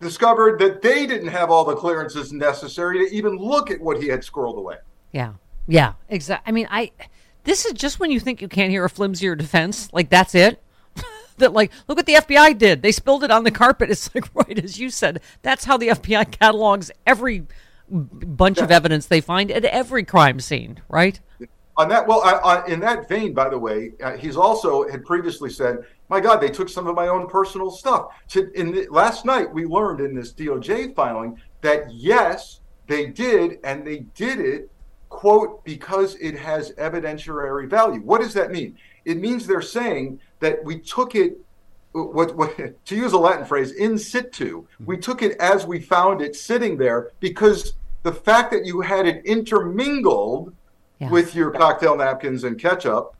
discovered 0.00 0.58
that 0.60 0.82
they 0.82 1.06
didn't 1.06 1.28
have 1.28 1.50
all 1.50 1.64
the 1.64 1.74
clearances 1.74 2.32
necessary 2.32 2.98
to 2.98 3.14
even 3.14 3.36
look 3.36 3.70
at 3.70 3.80
what 3.80 4.00
he 4.00 4.08
had 4.08 4.20
squirreled 4.20 4.56
away. 4.56 4.76
Yeah. 5.12 5.34
Yeah. 5.66 5.94
Exactly. 6.08 6.48
I 6.48 6.52
mean, 6.52 6.68
I. 6.70 6.92
This 7.44 7.64
is 7.64 7.72
just 7.72 7.98
when 7.98 8.10
you 8.10 8.20
think 8.20 8.42
you 8.42 8.48
can't 8.48 8.70
hear 8.70 8.84
a 8.84 8.90
flimsier 8.90 9.36
defense. 9.36 9.90
Like 9.92 10.10
that's 10.10 10.34
it. 10.34 10.62
that 11.38 11.52
like, 11.52 11.72
look 11.86 11.96
what 11.96 12.06
the 12.06 12.14
FBI 12.14 12.58
did. 12.58 12.82
They 12.82 12.92
spilled 12.92 13.24
it 13.24 13.30
on 13.30 13.44
the 13.44 13.50
carpet. 13.50 13.90
It's 13.90 14.14
like 14.14 14.28
right 14.34 14.58
as 14.62 14.78
you 14.78 14.90
said. 14.90 15.20
That's 15.42 15.64
how 15.64 15.76
the 15.76 15.88
FBI 15.88 16.30
catalogs 16.30 16.90
every 17.06 17.46
bunch 17.90 18.58
of 18.58 18.70
evidence 18.70 19.06
they 19.06 19.20
find 19.20 19.50
at 19.50 19.64
every 19.64 20.04
crime 20.04 20.40
scene. 20.40 20.80
Right. 20.88 21.20
On 21.78 21.88
that, 21.90 22.08
well, 22.08 22.22
I, 22.24 22.32
I, 22.32 22.66
in 22.66 22.80
that 22.80 23.08
vein, 23.08 23.32
by 23.32 23.48
the 23.48 23.58
way, 23.58 23.92
uh, 24.02 24.16
he's 24.16 24.36
also 24.36 24.88
had 24.88 25.04
previously 25.04 25.48
said, 25.48 25.84
"My 26.08 26.20
God, 26.20 26.40
they 26.40 26.48
took 26.48 26.68
some 26.68 26.86
of 26.86 26.94
my 26.94 27.08
own 27.08 27.28
personal 27.28 27.70
stuff." 27.70 28.08
To, 28.28 28.50
in 28.52 28.72
the, 28.72 28.86
last 28.90 29.24
night, 29.24 29.52
we 29.52 29.64
learned 29.64 30.00
in 30.00 30.14
this 30.14 30.32
DOJ 30.32 30.94
filing 30.94 31.40
that 31.60 31.92
yes, 31.92 32.60
they 32.86 33.06
did, 33.06 33.58
and 33.64 33.86
they 33.86 34.00
did 34.14 34.40
it, 34.40 34.70
quote, 35.08 35.64
because 35.64 36.14
it 36.16 36.38
has 36.38 36.72
evidentiary 36.72 37.68
value. 37.68 38.00
What 38.00 38.20
does 38.20 38.34
that 38.34 38.50
mean? 38.50 38.76
It 39.04 39.18
means 39.18 39.46
they're 39.46 39.62
saying 39.62 40.20
that 40.40 40.64
we 40.64 40.78
took 40.80 41.14
it. 41.14 41.38
What, 41.92 42.36
what 42.36 42.56
to 42.86 42.96
use 42.96 43.12
a 43.12 43.18
Latin 43.18 43.44
phrase, 43.44 43.72
in 43.72 43.98
situ. 43.98 44.66
We 44.84 44.96
took 44.98 45.22
it 45.22 45.36
as 45.40 45.66
we 45.66 45.80
found 45.80 46.20
it 46.22 46.36
sitting 46.36 46.76
there 46.76 47.10
because 47.20 47.74
the 48.02 48.12
fact 48.12 48.50
that 48.52 48.64
you 48.64 48.80
had 48.80 49.06
it 49.06 49.24
intermingled 49.26 50.54
Yeah. 51.00 51.10
with 51.10 51.34
your 51.34 51.50
cocktail 51.52 51.96
napkins 51.96 52.42
and 52.44 52.58
ketchup 52.58 53.14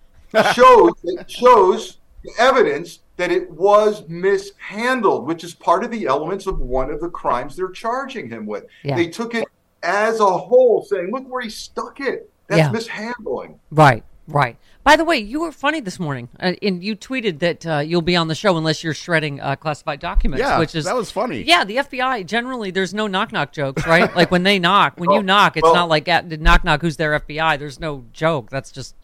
shows 0.52 0.92
it 1.04 1.30
shows 1.30 1.97
evidence 2.38 3.00
that 3.16 3.30
it 3.32 3.50
was 3.50 4.06
mishandled, 4.08 5.26
which 5.26 5.44
is 5.44 5.54
part 5.54 5.84
of 5.84 5.90
the 5.90 6.06
elements 6.06 6.46
of 6.46 6.58
one 6.60 6.90
of 6.90 7.00
the 7.00 7.08
crimes 7.08 7.56
they're 7.56 7.70
charging 7.70 8.28
him 8.28 8.46
with. 8.46 8.64
Yeah. 8.82 8.96
They 8.96 9.08
took 9.08 9.34
it 9.34 9.44
as 9.82 10.20
a 10.20 10.26
whole, 10.26 10.82
saying, 10.84 11.10
"Look 11.12 11.24
where 11.28 11.42
he 11.42 11.50
stuck 11.50 12.00
it. 12.00 12.30
That's 12.48 12.58
Yeah. 12.60 12.70
mishandling." 12.70 13.58
Right. 13.70 14.04
Right. 14.26 14.56
By 14.84 14.96
the 14.96 15.04
way, 15.04 15.16
you 15.18 15.40
were 15.40 15.52
funny 15.52 15.80
this 15.80 15.98
morning, 15.98 16.28
uh, 16.38 16.52
and 16.62 16.82
you 16.84 16.94
tweeted 16.96 17.38
that 17.40 17.66
uh, 17.66 17.78
you'll 17.78 18.02
be 18.02 18.14
on 18.14 18.28
the 18.28 18.34
show 18.34 18.56
unless 18.58 18.84
you're 18.84 18.92
shredding 18.94 19.40
uh, 19.40 19.56
classified 19.56 20.00
documents. 20.00 20.40
Yeah, 20.40 20.58
which 20.58 20.74
is 20.74 20.84
that 20.84 20.94
was 20.94 21.10
funny. 21.10 21.42
Yeah, 21.42 21.64
the 21.64 21.76
FBI 21.78 22.26
generally 22.26 22.70
there's 22.70 22.92
no 22.92 23.06
knock 23.06 23.32
knock 23.32 23.52
jokes, 23.52 23.86
right? 23.86 24.14
like 24.14 24.30
when 24.30 24.42
they 24.42 24.58
knock, 24.58 24.94
when 24.98 25.10
you 25.10 25.22
knock, 25.32 25.56
it's 25.56 25.62
well- 25.64 25.74
not 25.74 25.88
like 25.88 26.08
at, 26.08 26.26
knock 26.40 26.62
knock. 26.64 26.82
Who's 26.82 26.96
there? 26.98 27.18
FBI. 27.18 27.58
There's 27.58 27.80
no 27.80 28.04
joke. 28.12 28.50
That's 28.50 28.70
just 28.70 28.94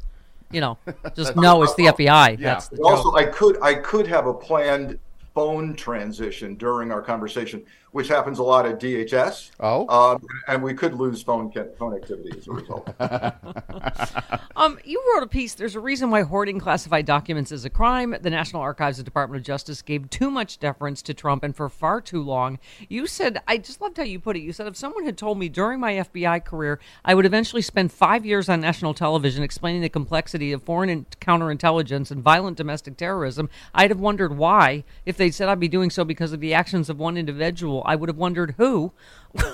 you 0.54 0.60
know, 0.60 0.78
just 1.16 1.36
no, 1.36 1.62
it's 1.62 1.74
the 1.74 1.86
FBI. 1.86 2.38
Yeah. 2.38 2.54
That's 2.54 2.68
the 2.68 2.80
also, 2.82 3.10
joke. 3.10 3.18
I 3.18 3.24
could 3.24 3.62
I 3.62 3.74
could 3.74 4.06
have 4.06 4.26
a 4.26 4.34
planned 4.34 4.98
phone 5.34 5.74
transition 5.74 6.54
during 6.54 6.92
our 6.92 7.02
conversation, 7.02 7.64
which 7.94 8.08
happens 8.08 8.40
a 8.40 8.42
lot 8.42 8.66
at 8.66 8.80
DHS. 8.80 9.52
Oh. 9.60 9.86
um, 9.88 10.26
and 10.48 10.64
we 10.64 10.74
could 10.74 10.94
lose 10.94 11.22
phone 11.22 11.52
ca- 11.52 11.72
phone 11.78 11.94
activity 11.94 12.36
as 12.36 12.48
a 12.48 12.52
result. 12.52 12.90
Um, 14.56 14.78
you 14.84 15.02
wrote 15.12 15.24
a 15.24 15.26
piece. 15.26 15.54
There's 15.54 15.74
a 15.74 15.80
reason 15.80 16.10
why 16.10 16.22
hoarding 16.22 16.60
classified 16.60 17.06
documents 17.06 17.50
is 17.50 17.64
a 17.64 17.70
crime. 17.70 18.14
The 18.20 18.30
National 18.30 18.62
Archives 18.62 18.98
and 18.98 19.04
Department 19.04 19.40
of 19.40 19.44
Justice 19.44 19.82
gave 19.82 20.08
too 20.10 20.30
much 20.30 20.60
deference 20.60 21.02
to 21.02 21.12
Trump 21.12 21.42
and 21.42 21.56
for 21.56 21.68
far 21.68 22.00
too 22.00 22.22
long. 22.22 22.60
You 22.88 23.08
said, 23.08 23.42
I 23.48 23.58
just 23.58 23.80
loved 23.80 23.96
how 23.96 24.04
you 24.04 24.20
put 24.20 24.36
it. 24.36 24.42
You 24.42 24.52
said, 24.52 24.68
if 24.68 24.76
someone 24.76 25.04
had 25.04 25.18
told 25.18 25.38
me 25.38 25.48
during 25.48 25.80
my 25.80 25.94
FBI 25.94 26.44
career 26.44 26.78
I 27.04 27.14
would 27.14 27.26
eventually 27.26 27.62
spend 27.62 27.92
five 27.92 28.24
years 28.24 28.48
on 28.48 28.60
national 28.60 28.94
television 28.94 29.42
explaining 29.42 29.82
the 29.82 29.88
complexity 29.88 30.52
of 30.52 30.62
foreign 30.62 30.88
and 30.88 31.10
counterintelligence 31.20 32.10
and 32.10 32.22
violent 32.22 32.56
domestic 32.56 32.96
terrorism, 32.96 33.50
I'd 33.74 33.90
have 33.90 34.00
wondered 34.00 34.36
why. 34.36 34.84
If 35.04 35.16
they'd 35.16 35.34
said 35.34 35.48
I'd 35.48 35.60
be 35.60 35.68
doing 35.68 35.90
so 35.90 36.04
because 36.04 36.32
of 36.32 36.40
the 36.40 36.54
actions 36.54 36.88
of 36.88 36.98
one 36.98 37.16
individual, 37.16 37.82
I 37.86 37.96
would 37.96 38.08
have 38.08 38.16
wondered 38.18 38.54
who. 38.56 38.92
and 39.34 39.44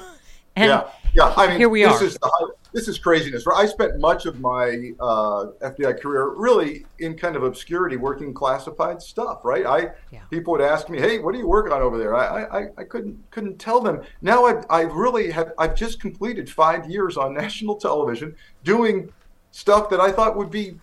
yeah, 0.57 0.91
yeah. 1.15 1.33
I 1.37 1.49
mean, 1.49 1.59
here 1.59 1.69
we 1.69 1.83
this 1.85 2.01
are. 2.01 2.05
is 2.05 2.15
the, 2.19 2.53
this 2.73 2.87
is 2.89 2.99
craziness. 2.99 3.45
I 3.47 3.67
spent 3.67 3.99
much 3.99 4.27
of 4.27 4.41
my 4.41 4.93
uh, 5.01 5.47
FBI 5.63 6.01
career 6.01 6.29
really 6.37 6.87
in 7.01 7.17
kind 7.17 7.35
of 7.37 7.43
obscurity, 7.43 7.97
working 7.97 8.33
classified 8.33 9.03
stuff. 9.03 9.41
Right? 9.45 9.67
I 9.67 9.91
Yeah. 10.13 10.21
people 10.31 10.53
would 10.53 10.61
ask 10.61 10.89
me, 10.89 10.99
"Hey, 10.99 11.19
what 11.19 11.35
are 11.35 11.39
you 11.39 11.49
working 11.49 11.73
on 11.73 11.83
over 11.83 11.99
there?" 11.99 12.15
I 12.15 12.45
I, 12.45 12.67
I 12.79 12.85
couldn't 12.85 13.19
couldn't 13.31 13.59
tell 13.59 13.81
them. 13.81 14.03
Now 14.23 14.47
I 14.47 14.63
I 14.71 14.81
really 14.83 15.31
have 15.31 15.53
I've 15.59 15.75
just 15.75 16.01
completed 16.01 16.49
five 16.51 16.89
years 16.89 17.17
on 17.17 17.35
national 17.45 17.77
television 17.77 18.37
doing 18.65 19.13
stuff 19.53 19.91
that 19.91 19.99
I 20.01 20.13
thought 20.13 20.37
would 20.37 20.51
be 20.51 20.79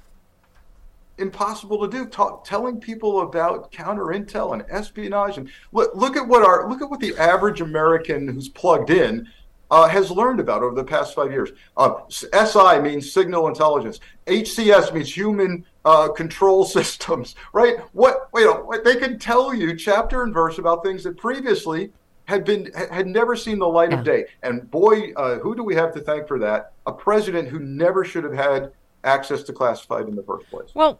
impossible 1.17 1.79
to 1.79 1.87
do. 1.87 2.05
Talk, 2.05 2.43
telling 2.43 2.79
people 2.79 3.21
about 3.21 3.71
counter 3.71 4.05
intel 4.05 4.53
and 4.53 4.63
espionage 4.69 5.37
and 5.37 5.49
look 5.71 5.95
look 5.95 6.15
at 6.15 6.27
what 6.27 6.43
our 6.43 6.69
look 6.69 6.81
at 6.81 6.89
what 6.89 6.99
the 6.99 7.15
average 7.17 7.61
american 7.61 8.27
who's 8.27 8.49
plugged 8.49 8.89
in 8.89 9.27
uh, 9.69 9.87
has 9.87 10.09
learned 10.09 10.39
about 10.39 10.63
over 10.63 10.75
the 10.75 10.83
past 10.83 11.13
five 11.13 11.31
years. 11.31 11.49
Uh, 11.75 11.95
si 12.09 12.79
means 12.79 13.11
signal 13.11 13.47
intelligence. 13.47 13.99
Hcs 14.25 14.93
means 14.93 15.15
human 15.15 15.65
uh, 15.85 16.09
control 16.09 16.65
systems 16.77 17.35
right? 17.53 17.79
What 17.93 18.29
you 18.35 18.45
know 18.45 18.63
what 18.63 18.83
they 18.83 18.95
can 18.95 19.19
tell 19.19 19.53
you 19.53 19.75
chapter 19.75 20.23
and 20.23 20.33
verse 20.33 20.57
about 20.57 20.83
things 20.83 21.03
that 21.03 21.17
previously 21.17 21.91
had 22.25 22.43
been 22.43 22.71
had 22.91 23.07
never 23.07 23.35
seen 23.35 23.59
the 23.59 23.67
light 23.67 23.93
of 23.93 24.03
day. 24.03 24.25
And 24.43 24.69
boy 24.69 25.13
uh, 25.13 25.39
who 25.39 25.55
do 25.55 25.63
we 25.63 25.75
have 25.75 25.93
to 25.93 26.01
thank 26.01 26.27
for 26.27 26.39
that? 26.39 26.73
A 26.85 26.91
president 26.91 27.47
who 27.47 27.59
never 27.59 28.03
should 28.03 28.23
have 28.23 28.33
had 28.33 28.71
access 29.07 29.41
to 29.43 29.53
classified 29.53 30.07
in 30.07 30.15
the 30.15 30.21
first 30.23 30.47
place 30.49 30.69
Well, 30.75 30.99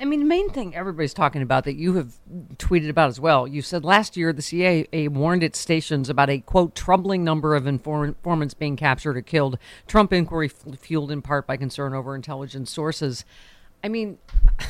I 0.00 0.04
mean, 0.04 0.20
the 0.20 0.26
main 0.26 0.48
thing 0.50 0.74
everybody's 0.74 1.12
talking 1.12 1.42
about 1.42 1.64
that 1.64 1.74
you 1.74 1.94
have 1.94 2.14
tweeted 2.56 2.88
about 2.88 3.08
as 3.08 3.20
well. 3.20 3.46
You 3.46 3.60
said 3.60 3.84
last 3.84 4.16
year 4.16 4.32
the 4.32 4.40
CIA 4.42 5.08
warned 5.08 5.42
its 5.42 5.58
stations 5.58 6.08
about 6.08 6.30
a 6.30 6.38
quote 6.38 6.74
troubling 6.74 7.24
number 7.24 7.54
of 7.54 7.66
inform- 7.66 8.08
informants 8.08 8.54
being 8.54 8.76
captured 8.76 9.16
or 9.16 9.20
killed. 9.22 9.58
Trump 9.86 10.12
inquiry 10.12 10.46
f- 10.46 10.78
fueled 10.78 11.10
in 11.10 11.20
part 11.20 11.46
by 11.46 11.56
concern 11.58 11.92
over 11.94 12.14
intelligence 12.14 12.70
sources. 12.72 13.24
I 13.84 13.88
mean. 13.88 14.18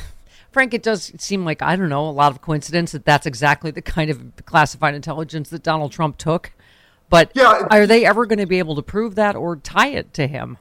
Frank, 0.51 0.73
it 0.73 0.81
does 0.81 1.11
seem 1.19 1.45
like 1.45 1.61
I 1.61 1.75
don't 1.75 1.89
know 1.89 2.09
a 2.09 2.11
lot 2.11 2.31
of 2.31 2.41
coincidence 2.41 2.91
that 2.93 3.05
that's 3.05 3.27
exactly 3.27 3.69
the 3.69 3.83
kind 3.83 4.09
of 4.09 4.33
classified 4.47 4.95
intelligence 4.95 5.49
that 5.51 5.61
Donald 5.61 5.91
Trump 5.91 6.17
took. 6.17 6.53
But 7.07 7.31
Yeah. 7.35 7.67
are 7.69 7.85
they 7.85 8.03
ever 8.03 8.25
going 8.25 8.39
to 8.39 8.47
be 8.47 8.57
able 8.57 8.75
to 8.75 8.81
prove 8.81 9.13
that 9.13 9.35
or 9.35 9.55
tie 9.57 9.89
it 9.89 10.11
to 10.15 10.25
him? 10.27 10.57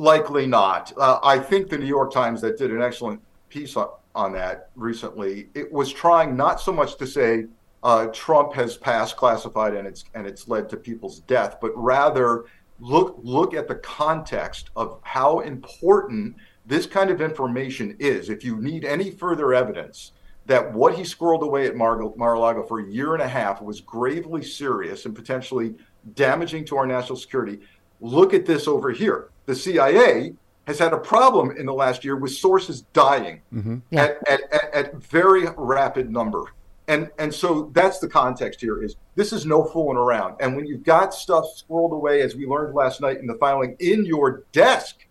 Likely 0.00 0.46
not. 0.46 0.94
Uh, 0.96 1.18
I 1.22 1.38
think 1.38 1.68
the 1.68 1.76
New 1.76 1.84
York 1.84 2.10
Times 2.10 2.40
that 2.40 2.56
did 2.56 2.70
an 2.70 2.80
excellent 2.80 3.20
piece 3.50 3.76
on, 3.76 3.90
on 4.14 4.32
that 4.32 4.70
recently. 4.74 5.50
It 5.52 5.70
was 5.70 5.92
trying 5.92 6.34
not 6.34 6.58
so 6.58 6.72
much 6.72 6.96
to 6.96 7.06
say 7.06 7.44
uh, 7.82 8.06
Trump 8.06 8.54
has 8.54 8.78
passed 8.78 9.18
classified 9.18 9.74
and 9.74 9.86
it's 9.86 10.06
and 10.14 10.26
it's 10.26 10.48
led 10.48 10.70
to 10.70 10.78
people's 10.78 11.20
death, 11.20 11.58
but 11.60 11.72
rather 11.76 12.46
look 12.78 13.18
look 13.22 13.52
at 13.52 13.68
the 13.68 13.74
context 13.74 14.70
of 14.74 15.00
how 15.02 15.40
important 15.40 16.34
this 16.64 16.86
kind 16.86 17.10
of 17.10 17.20
information 17.20 17.94
is. 17.98 18.30
If 18.30 18.42
you 18.42 18.56
need 18.56 18.86
any 18.86 19.10
further 19.10 19.52
evidence 19.52 20.12
that 20.46 20.72
what 20.72 20.94
he 20.94 21.02
squirreled 21.02 21.42
away 21.42 21.66
at 21.66 21.76
Mar- 21.76 22.14
Mar-a-Lago 22.16 22.62
for 22.62 22.80
a 22.80 22.90
year 22.90 23.12
and 23.12 23.22
a 23.22 23.28
half 23.28 23.60
was 23.60 23.82
gravely 23.82 24.42
serious 24.42 25.04
and 25.04 25.14
potentially 25.14 25.74
damaging 26.14 26.64
to 26.64 26.78
our 26.78 26.86
national 26.86 27.16
security, 27.16 27.60
look 28.00 28.34
at 28.34 28.46
this 28.46 28.66
over 28.66 28.90
here. 28.90 29.28
The 29.46 29.54
CIA 29.54 30.34
has 30.66 30.78
had 30.78 30.92
a 30.92 30.98
problem 30.98 31.56
in 31.56 31.66
the 31.66 31.72
last 31.72 32.04
year 32.04 32.16
with 32.16 32.32
sources 32.32 32.82
dying 32.92 33.42
mm-hmm. 33.52 33.78
Yeah. 33.90 34.04
at, 34.04 34.28
at, 34.28 34.52
at, 34.52 34.74
at 34.74 34.94
very 34.96 35.46
rapid 35.56 36.10
number. 36.10 36.44
And 36.88 37.08
and 37.20 37.32
so 37.32 37.70
that's 37.72 38.00
the 38.00 38.08
context 38.08 38.60
here 38.60 38.82
is 38.82 38.96
this 39.14 39.32
is 39.32 39.46
no 39.46 39.64
fooling 39.64 39.96
around. 39.96 40.34
And 40.40 40.56
when 40.56 40.66
you've 40.66 40.82
got 40.82 41.14
stuff 41.14 41.44
squirreled 41.44 41.92
away, 41.92 42.20
as 42.20 42.34
we 42.34 42.46
learned 42.46 42.74
last 42.74 43.00
night 43.00 43.18
in 43.18 43.28
the 43.28 43.36
filing, 43.36 43.76
in 43.78 44.04
your 44.04 44.42
desk, 44.50 45.06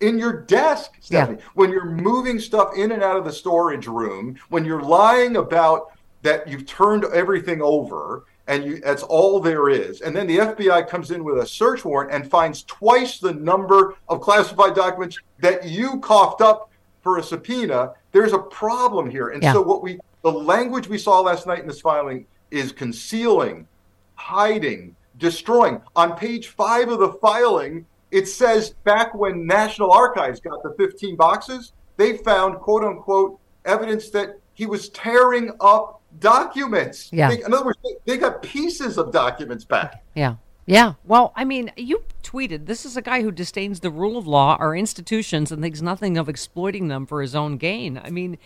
in 0.00 0.18
your 0.18 0.42
desk, 0.42 0.92
Stephanie, 1.00 1.38
when 1.54 1.70
you're 1.70 1.86
moving 1.86 2.38
stuff 2.38 2.76
in 2.76 2.92
and 2.92 3.02
out 3.02 3.16
of 3.16 3.24
the 3.24 3.32
storage 3.32 3.86
room, 3.86 4.36
when 4.50 4.66
you're 4.66 4.82
lying 4.82 5.36
about 5.36 5.92
that 6.20 6.46
you've 6.46 6.66
turned 6.66 7.04
everything 7.06 7.62
over 7.62 8.24
and 8.46 8.64
you 8.64 8.80
that's 8.80 9.02
all 9.02 9.40
there 9.40 9.68
is. 9.68 10.00
And 10.00 10.14
then 10.14 10.26
the 10.26 10.38
FBI 10.38 10.88
comes 10.88 11.10
in 11.10 11.24
with 11.24 11.38
a 11.38 11.46
search 11.46 11.84
warrant 11.84 12.12
and 12.12 12.28
finds 12.30 12.62
twice 12.64 13.18
the 13.18 13.32
number 13.32 13.96
of 14.08 14.20
classified 14.20 14.74
documents 14.74 15.18
that 15.38 15.66
you 15.66 15.98
coughed 16.00 16.40
up 16.40 16.70
for 17.02 17.18
a 17.18 17.22
subpoena. 17.22 17.92
There's 18.12 18.32
a 18.32 18.38
problem 18.38 19.10
here. 19.10 19.28
And 19.28 19.42
Yeah. 19.42 19.52
so 19.54 19.62
what 19.62 19.82
we 19.82 19.98
the 20.22 20.32
language 20.32 20.88
we 20.88 20.98
saw 20.98 21.20
last 21.20 21.46
night 21.46 21.60
in 21.60 21.66
this 21.66 21.80
filing 21.80 22.26
is 22.50 22.72
concealing, 22.72 23.66
hiding, 24.14 24.96
destroying. 25.18 25.80
On 25.96 26.16
page 26.16 26.48
five 26.48 26.88
of 26.88 26.98
the 26.98 27.12
filing, 27.14 27.84
it 28.10 28.26
says 28.28 28.70
back 28.84 29.14
when 29.14 29.46
National 29.46 29.90
Archives 29.90 30.40
got 30.40 30.62
the 30.62 30.72
15 30.78 31.16
boxes, 31.16 31.72
they 31.96 32.16
found 32.18 32.56
quote 32.60 32.84
unquote 32.84 33.38
evidence 33.64 34.10
that 34.10 34.38
he 34.54 34.66
was 34.66 34.88
tearing 34.90 35.50
up 35.60 36.00
documents. 36.18 37.10
Yeah. 37.12 37.28
They- 37.28 37.42
in 37.42 37.52
other 37.52 37.64
words, 37.66 37.78
they, 37.82 38.12
they 38.12 38.18
got 38.18 38.42
pieces 38.42 38.98
of 38.98 39.12
documents 39.12 39.64
back. 39.64 40.04
Yeah. 40.14 40.36
Yeah. 40.66 40.94
Well, 41.04 41.32
I 41.36 41.44
mean, 41.44 41.72
you 41.76 42.04
tweeted 42.22 42.66
this 42.66 42.86
is 42.86 42.96
a 42.96 43.02
guy 43.02 43.22
who 43.22 43.30
disdains 43.30 43.80
the 43.80 43.90
rule 43.90 44.16
of 44.16 44.26
law, 44.26 44.56
our 44.58 44.74
institutions, 44.74 45.52
and 45.52 45.62
thinks 45.62 45.82
nothing 45.82 46.16
of 46.16 46.28
exploiting 46.28 46.88
them 46.88 47.06
for 47.06 47.20
his 47.20 47.34
own 47.34 47.58
gain. 47.58 48.00
I 48.02 48.10
mean, 48.10 48.38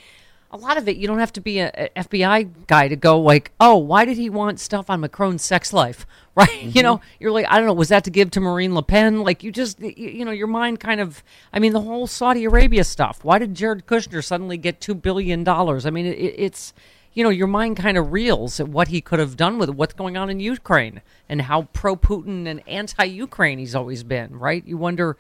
a 0.50 0.56
lot 0.56 0.78
of 0.78 0.88
it, 0.88 0.96
you 0.96 1.06
don't 1.06 1.18
have 1.18 1.32
to 1.34 1.40
be 1.40 1.58
a, 1.58 1.70
a 1.96 2.02
FBI 2.04 2.66
guy 2.66 2.88
to 2.88 2.96
go 2.96 3.20
like, 3.20 3.52
oh, 3.60 3.76
why 3.76 4.04
did 4.04 4.16
he 4.16 4.30
want 4.30 4.58
stuff 4.58 4.88
on 4.88 5.00
Macron's 5.00 5.44
sex 5.44 5.72
life? 5.72 6.06
Right? 6.38 6.62
You 6.62 6.68
mm-hmm. 6.68 6.80
know, 6.82 7.00
you're 7.18 7.32
like, 7.32 7.46
I 7.48 7.56
don't 7.56 7.66
know, 7.66 7.72
was 7.72 7.88
that 7.88 8.04
to 8.04 8.10
give 8.10 8.30
to 8.30 8.40
Marine 8.40 8.72
Le 8.72 8.84
Pen? 8.84 9.24
Like, 9.24 9.42
you 9.42 9.50
just, 9.50 9.80
you, 9.80 9.92
you 9.96 10.24
know, 10.24 10.30
your 10.30 10.46
mind 10.46 10.78
kind 10.78 11.00
of, 11.00 11.24
I 11.52 11.58
mean, 11.58 11.72
the 11.72 11.80
whole 11.80 12.06
Saudi 12.06 12.44
Arabia 12.44 12.84
stuff. 12.84 13.24
Why 13.24 13.40
did 13.40 13.56
Jared 13.56 13.88
Kushner 13.88 14.24
suddenly 14.24 14.56
get 14.56 14.78
$2 14.78 15.02
billion? 15.02 15.48
I 15.48 15.90
mean, 15.90 16.06
it, 16.06 16.12
it's, 16.12 16.72
you 17.18 17.24
know, 17.24 17.30
your 17.30 17.48
mind 17.48 17.76
kind 17.76 17.98
of 17.98 18.12
reels 18.12 18.60
at 18.60 18.68
what 18.68 18.86
he 18.86 19.00
could 19.00 19.18
have 19.18 19.36
done 19.36 19.58
with 19.58 19.68
it, 19.68 19.74
what's 19.74 19.92
going 19.92 20.16
on 20.16 20.30
in 20.30 20.38
Ukraine 20.38 21.02
and 21.28 21.42
how 21.42 21.62
pro 21.72 21.96
Putin 21.96 22.46
and 22.46 22.62
anti 22.68 23.02
Ukraine 23.02 23.58
he's 23.58 23.74
always 23.74 24.04
been, 24.04 24.38
right? 24.38 24.64
You 24.64 24.76
wonder, 24.76 25.16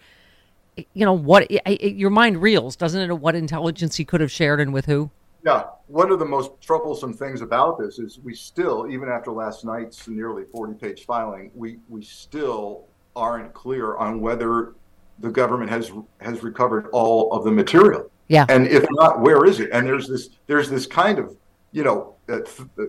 you 0.76 1.04
know, 1.04 1.12
what 1.12 1.50
i 1.50 1.60
i 1.66 1.70
your 1.82 2.10
mind 2.10 2.40
reels, 2.40 2.76
doesn't 2.76 3.00
it, 3.00 3.08
at 3.08 3.18
what 3.18 3.34
intelligence 3.34 3.96
he 3.96 4.04
could 4.04 4.20
have 4.20 4.30
shared 4.30 4.60
and 4.60 4.72
with 4.72 4.86
who? 4.86 5.10
Yeah, 5.44 5.64
one 5.88 6.12
of 6.12 6.20
the 6.20 6.24
most 6.24 6.52
troublesome 6.60 7.14
things 7.14 7.40
about 7.40 7.80
this 7.80 7.98
is 7.98 8.20
we 8.20 8.32
still, 8.32 8.86
even 8.88 9.08
after 9.08 9.32
last 9.32 9.64
night's 9.64 10.06
nearly 10.06 10.44
40-page 10.44 11.04
filing, 11.04 11.50
we 11.52 11.80
we 11.88 12.02
still 12.02 12.86
aren't 13.16 13.52
clear 13.54 13.96
on 13.96 14.20
whether 14.20 14.74
the 15.18 15.30
government 15.30 15.68
has 15.68 15.90
has 16.20 16.44
recovered 16.44 16.90
all 16.92 17.32
of 17.32 17.42
the 17.42 17.50
material. 17.50 18.08
Yeah. 18.28 18.46
And 18.48 18.68
if 18.68 18.86
not, 18.92 19.20
where 19.20 19.44
is 19.44 19.58
it? 19.58 19.70
And 19.72 19.84
there's 19.84 20.06
this 20.06 20.28
there's 20.46 20.70
this 20.70 20.86
kind 20.86 21.18
of 21.18 21.36
you 21.72 21.84
know 21.84 22.14
uh, 22.28 22.40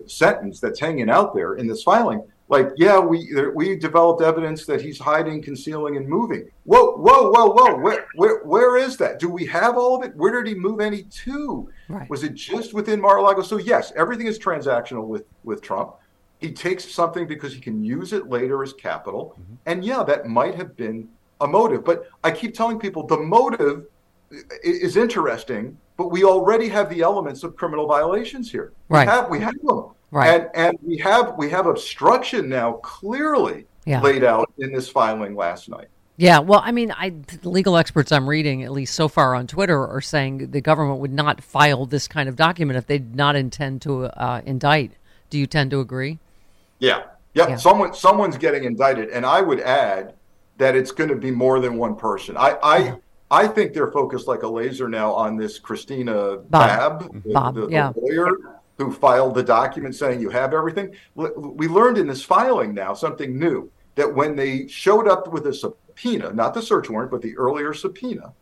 sentence 0.06 0.60
that's 0.60 0.80
hanging 0.80 1.10
out 1.10 1.34
there 1.34 1.54
in 1.54 1.66
this 1.66 1.82
filing. 1.82 2.22
Like, 2.48 2.70
yeah, 2.76 2.98
we 2.98 3.32
there, 3.32 3.52
we 3.52 3.76
developed 3.76 4.22
evidence 4.22 4.66
that 4.66 4.80
he's 4.80 4.98
hiding, 4.98 5.40
concealing, 5.40 5.96
and 5.96 6.08
moving. 6.08 6.50
Whoa, 6.64 6.96
whoa, 6.96 7.30
whoa, 7.30 7.50
whoa! 7.50 7.76
Where, 7.76 8.06
where, 8.16 8.42
where 8.42 8.76
is 8.76 8.96
that? 8.96 9.20
Do 9.20 9.28
we 9.28 9.46
have 9.46 9.78
all 9.78 9.96
of 9.96 10.02
it? 10.04 10.16
Where 10.16 10.42
did 10.42 10.52
he 10.52 10.58
move 10.58 10.80
any 10.80 11.04
to? 11.04 11.70
Right. 11.88 12.10
Was 12.10 12.24
it 12.24 12.34
just 12.34 12.74
within 12.74 13.00
Mar-a-Lago? 13.00 13.42
So 13.42 13.58
yes, 13.58 13.92
everything 13.94 14.26
is 14.26 14.36
transactional 14.36 15.06
with 15.06 15.26
with 15.44 15.62
Trump. 15.62 15.94
He 16.38 16.50
takes 16.50 16.90
something 16.90 17.28
because 17.28 17.54
he 17.54 17.60
can 17.60 17.84
use 17.84 18.12
it 18.12 18.28
later 18.28 18.64
as 18.64 18.72
capital, 18.72 19.38
and 19.66 19.84
yeah, 19.84 20.02
that 20.02 20.26
might 20.26 20.56
have 20.56 20.76
been 20.76 21.08
a 21.40 21.46
motive. 21.46 21.84
But 21.84 22.08
I 22.24 22.32
keep 22.32 22.54
telling 22.54 22.80
people 22.80 23.06
the 23.06 23.18
motive 23.18 23.86
is 24.62 24.96
interesting, 24.96 25.76
but 25.96 26.08
we 26.08 26.24
already 26.24 26.68
have 26.68 26.88
the 26.90 27.02
elements 27.02 27.42
of 27.42 27.56
criminal 27.56 27.86
violations 27.86 28.50
here. 28.50 28.72
Right. 28.88 29.06
We 29.06 29.10
have 29.12 29.30
we 29.30 29.40
have 29.40 29.54
them. 29.62 29.90
Right. 30.10 30.40
And 30.40 30.48
and 30.54 30.78
we 30.82 30.98
have 30.98 31.34
we 31.36 31.50
have 31.50 31.66
obstruction 31.66 32.48
now 32.48 32.74
clearly 32.74 33.66
Yeah. 33.84 34.00
laid 34.00 34.24
out 34.24 34.50
in 34.58 34.72
this 34.72 34.88
filing 34.88 35.34
last 35.34 35.68
night. 35.68 35.88
Yeah, 36.16 36.40
well, 36.40 36.60
I 36.62 36.70
mean, 36.70 36.92
I 36.92 37.14
legal 37.44 37.78
experts 37.78 38.12
I'm 38.12 38.28
reading, 38.28 38.62
at 38.62 38.72
least 38.72 38.94
so 38.94 39.08
far 39.08 39.34
on 39.34 39.46
Twitter, 39.46 39.86
are 39.88 40.02
saying 40.02 40.50
the 40.50 40.60
government 40.60 41.00
would 41.00 41.14
not 41.14 41.42
file 41.42 41.86
this 41.86 42.06
kind 42.06 42.28
of 42.28 42.36
document 42.36 42.76
if 42.76 42.86
they 42.86 42.98
did 42.98 43.16
not 43.16 43.36
intend 43.36 43.80
to 43.82 44.04
uh, 44.04 44.42
indict. 44.44 44.92
Do 45.30 45.38
you 45.38 45.46
tend 45.46 45.70
to 45.70 45.80
agree? 45.80 46.18
Yeah. 46.78 47.04
Yep. 47.32 47.48
Yeah. 47.48 47.56
Someone 47.56 47.94
someone's 47.94 48.36
getting 48.36 48.64
indicted, 48.64 49.08
and 49.10 49.24
I 49.24 49.40
would 49.40 49.60
add 49.60 50.12
that 50.58 50.76
it's 50.76 50.90
going 50.90 51.08
to 51.08 51.16
be 51.16 51.30
more 51.30 51.58
than 51.58 51.78
one 51.78 51.96
person. 51.96 52.36
I 52.36 52.58
I, 52.62 52.94
I 53.30 53.46
think 53.46 53.72
they're 53.72 53.92
focused 53.92 54.26
like 54.26 54.42
a 54.42 54.48
laser 54.48 54.88
now 54.88 55.12
on 55.12 55.36
this 55.36 55.58
Christina 55.58 56.38
Bobb. 56.38 56.50
Babb, 56.50 57.22
the, 57.24 57.32
Bobb, 57.32 57.54
the- 57.54 57.66
the 57.66 57.72
yeah. 57.72 57.92
lawyer 57.94 58.60
who 58.78 58.92
filed 58.92 59.34
the 59.34 59.42
document 59.42 59.94
saying 59.94 60.20
you 60.20 60.30
have 60.30 60.54
everything. 60.54 60.94
We 61.14 61.68
learned 61.68 61.98
in 61.98 62.06
this 62.06 62.24
filing 62.24 62.72
now 62.74 62.94
something 62.94 63.38
new 63.38 63.70
that 63.94 64.14
when 64.14 64.34
they 64.34 64.66
showed 64.68 65.06
up 65.06 65.28
with 65.28 65.46
a 65.46 65.52
subpoena, 65.52 66.32
not 66.32 66.54
the 66.54 66.62
search 66.62 66.88
warrant, 66.88 67.10
but 67.10 67.20
the 67.20 67.36
earlier 67.36 67.74
subpoena, 67.74 68.32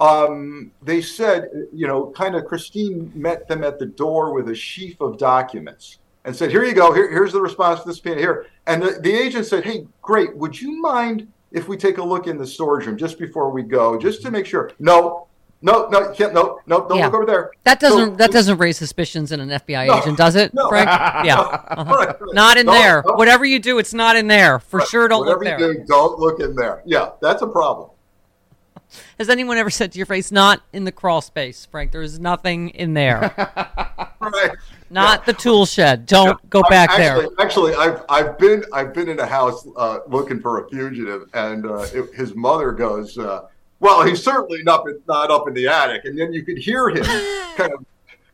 um, 0.00 0.72
they 0.82 1.02
said, 1.02 1.50
you 1.72 1.86
know, 1.86 2.10
kind 2.16 2.34
of 2.34 2.46
Christine 2.46 3.12
met 3.14 3.46
them 3.46 3.62
at 3.62 3.78
the 3.78 3.86
door 3.86 4.32
with 4.32 4.48
a 4.48 4.54
sheaf 4.54 5.00
of 5.02 5.18
documents 5.18 5.98
and 6.24 6.34
said, 6.34 6.50
here 6.50 6.64
you 6.64 6.72
go, 6.72 6.92
here, 6.94 7.10
here's 7.10 7.32
the 7.32 7.40
response 7.40 7.80
to 7.80 7.88
this 7.88 7.96
subpoena 7.96 8.20
here. 8.20 8.46
And 8.66 8.82
the, 8.82 8.98
the 9.00 9.12
agent 9.12 9.44
said, 9.44 9.64
hey, 9.64 9.86
great, 10.00 10.34
would 10.34 10.58
you 10.58 10.80
mind 10.80 11.30
if 11.54 11.68
we 11.68 11.76
take 11.78 11.96
a 11.98 12.02
look 12.02 12.26
in 12.26 12.36
the 12.36 12.46
storage 12.46 12.86
room 12.86 12.98
just 12.98 13.18
before 13.18 13.48
we 13.50 13.62
go, 13.62 13.98
just 13.98 14.20
to 14.22 14.30
make 14.30 14.44
sure? 14.44 14.70
No, 14.78 15.28
no, 15.62 15.88
no, 15.88 16.00
you 16.00 16.14
can't, 16.14 16.34
no, 16.34 16.58
no, 16.66 16.86
don't 16.86 16.98
Yeah. 16.98 17.06
look 17.06 17.14
over 17.14 17.24
there. 17.26 17.50
That 17.62 17.80
doesn't 17.80 18.10
So- 18.10 18.16
that 18.16 18.30
doesn't 18.32 18.58
raise 18.58 18.76
suspicions 18.76 19.32
in 19.32 19.40
an 19.40 19.50
FBI 19.50 19.86
No, 19.86 19.98
agent, 19.98 20.18
does 20.18 20.34
it, 20.36 20.52
no. 20.52 20.68
Frank? 20.68 20.88
Yeah, 21.24 21.38
uh-huh. 21.40 21.84
Right, 21.94 22.08
right. 22.08 22.34
not 22.34 22.58
in 22.58 22.66
there. 22.66 23.02
Whatever 23.06 23.46
you 23.46 23.58
do, 23.60 23.78
it's 23.78 23.94
not 23.94 24.16
in 24.16 24.26
there. 24.26 24.58
For 24.58 24.82
sure, 24.82 25.08
don't 25.08 25.20
Whatever 25.20 25.44
look 25.44 25.58
you 25.60 25.66
there. 25.66 25.74
do, 25.74 25.84
don't 25.86 26.18
look 26.18 26.40
in 26.40 26.54
there. 26.54 26.82
Yeah, 26.84 27.10
that's 27.22 27.40
a 27.40 27.46
problem. 27.46 27.90
Has 29.18 29.28
anyone 29.30 29.56
ever 29.56 29.70
said 29.70 29.90
to 29.92 29.98
your 29.98 30.06
face, 30.06 30.30
"Not 30.30 30.60
in 30.72 30.84
the 30.84 30.92
crawl 30.92 31.20
space, 31.20 31.66
Frank"? 31.70 31.92
There 31.92 32.02
is 32.02 32.18
nothing 32.20 32.68
in 32.70 32.94
there. 32.94 33.32
Right. 34.20 34.52
Not 34.90 35.26
the 35.26 35.32
tool 35.32 35.66
shed. 35.66 36.06
Don't 36.06 36.38
go 36.50 36.62
I- 36.66 36.68
back 36.70 36.90
actually, 36.90 37.26
there. 37.26 37.44
Actually, 37.46 37.74
I've 37.74 38.02
I've 38.08 38.38
been 38.38 38.64
I've 38.72 38.92
been 38.94 39.08
in 39.08 39.18
a 39.18 39.26
house 39.26 39.66
uh, 39.76 39.98
looking 40.06 40.40
for 40.40 40.64
a 40.64 40.68
fugitive, 40.68 41.28
and 41.34 41.66
uh, 41.66 41.86
it, 41.92 42.14
his 42.14 42.34
mother 42.34 42.70
goes, 42.72 43.16
uh, 43.18 43.46
"Well, 43.80 44.04
he's 44.06 44.22
certainly 44.22 44.62
not 44.62 44.86
not 45.08 45.30
up 45.30 45.48
in 45.48 45.54
the 45.54 45.66
attic," 45.68 46.04
and 46.04 46.18
then 46.18 46.32
you 46.32 46.42
could 46.44 46.58
hear 46.58 46.88
him 46.90 47.02
kind 47.56 47.72
of 47.72 47.84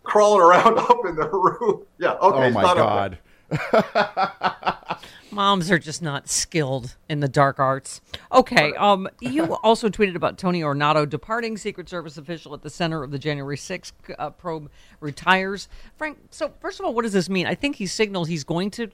crawling 0.02 0.42
around 0.42 0.78
up 0.90 1.06
in 1.06 1.16
the 1.16 1.28
room. 1.28 1.82
Yeah, 1.98 2.14
okay. 2.14 2.48
oh 2.48 2.50
my 2.50 2.62
not 2.62 2.78
up 2.78 3.10
there. 3.10 3.18
god. 3.50 4.98
Moms 5.32 5.70
are 5.70 5.78
just 5.78 6.02
not 6.02 6.28
skilled 6.28 6.96
in 7.08 7.20
the 7.20 7.28
dark 7.28 7.58
arts. 7.58 8.00
Okay. 8.32 8.72
Um, 8.74 9.08
you 9.20 9.54
also 9.56 9.88
tweeted 9.88 10.16
about 10.16 10.38
Tony 10.38 10.62
Ornato 10.62 11.08
departing 11.08 11.56
Secret 11.56 11.88
Service 11.88 12.16
official 12.16 12.54
at 12.54 12.62
the 12.62 12.70
center 12.70 13.02
of 13.02 13.10
the 13.10 13.18
January 13.18 13.56
6th 13.56 13.92
uh, 14.18 14.30
probe 14.30 14.70
retires. 15.00 15.68
Frank, 15.96 16.18
so 16.30 16.52
first 16.60 16.80
of 16.80 16.86
all, 16.86 16.94
what 16.94 17.02
does 17.02 17.12
this 17.12 17.28
mean? 17.28 17.46
I 17.46 17.54
think 17.54 17.76
he 17.76 17.86
signaled 17.86 18.28
he's 18.28 18.44
going 18.44 18.70
to 18.72 18.90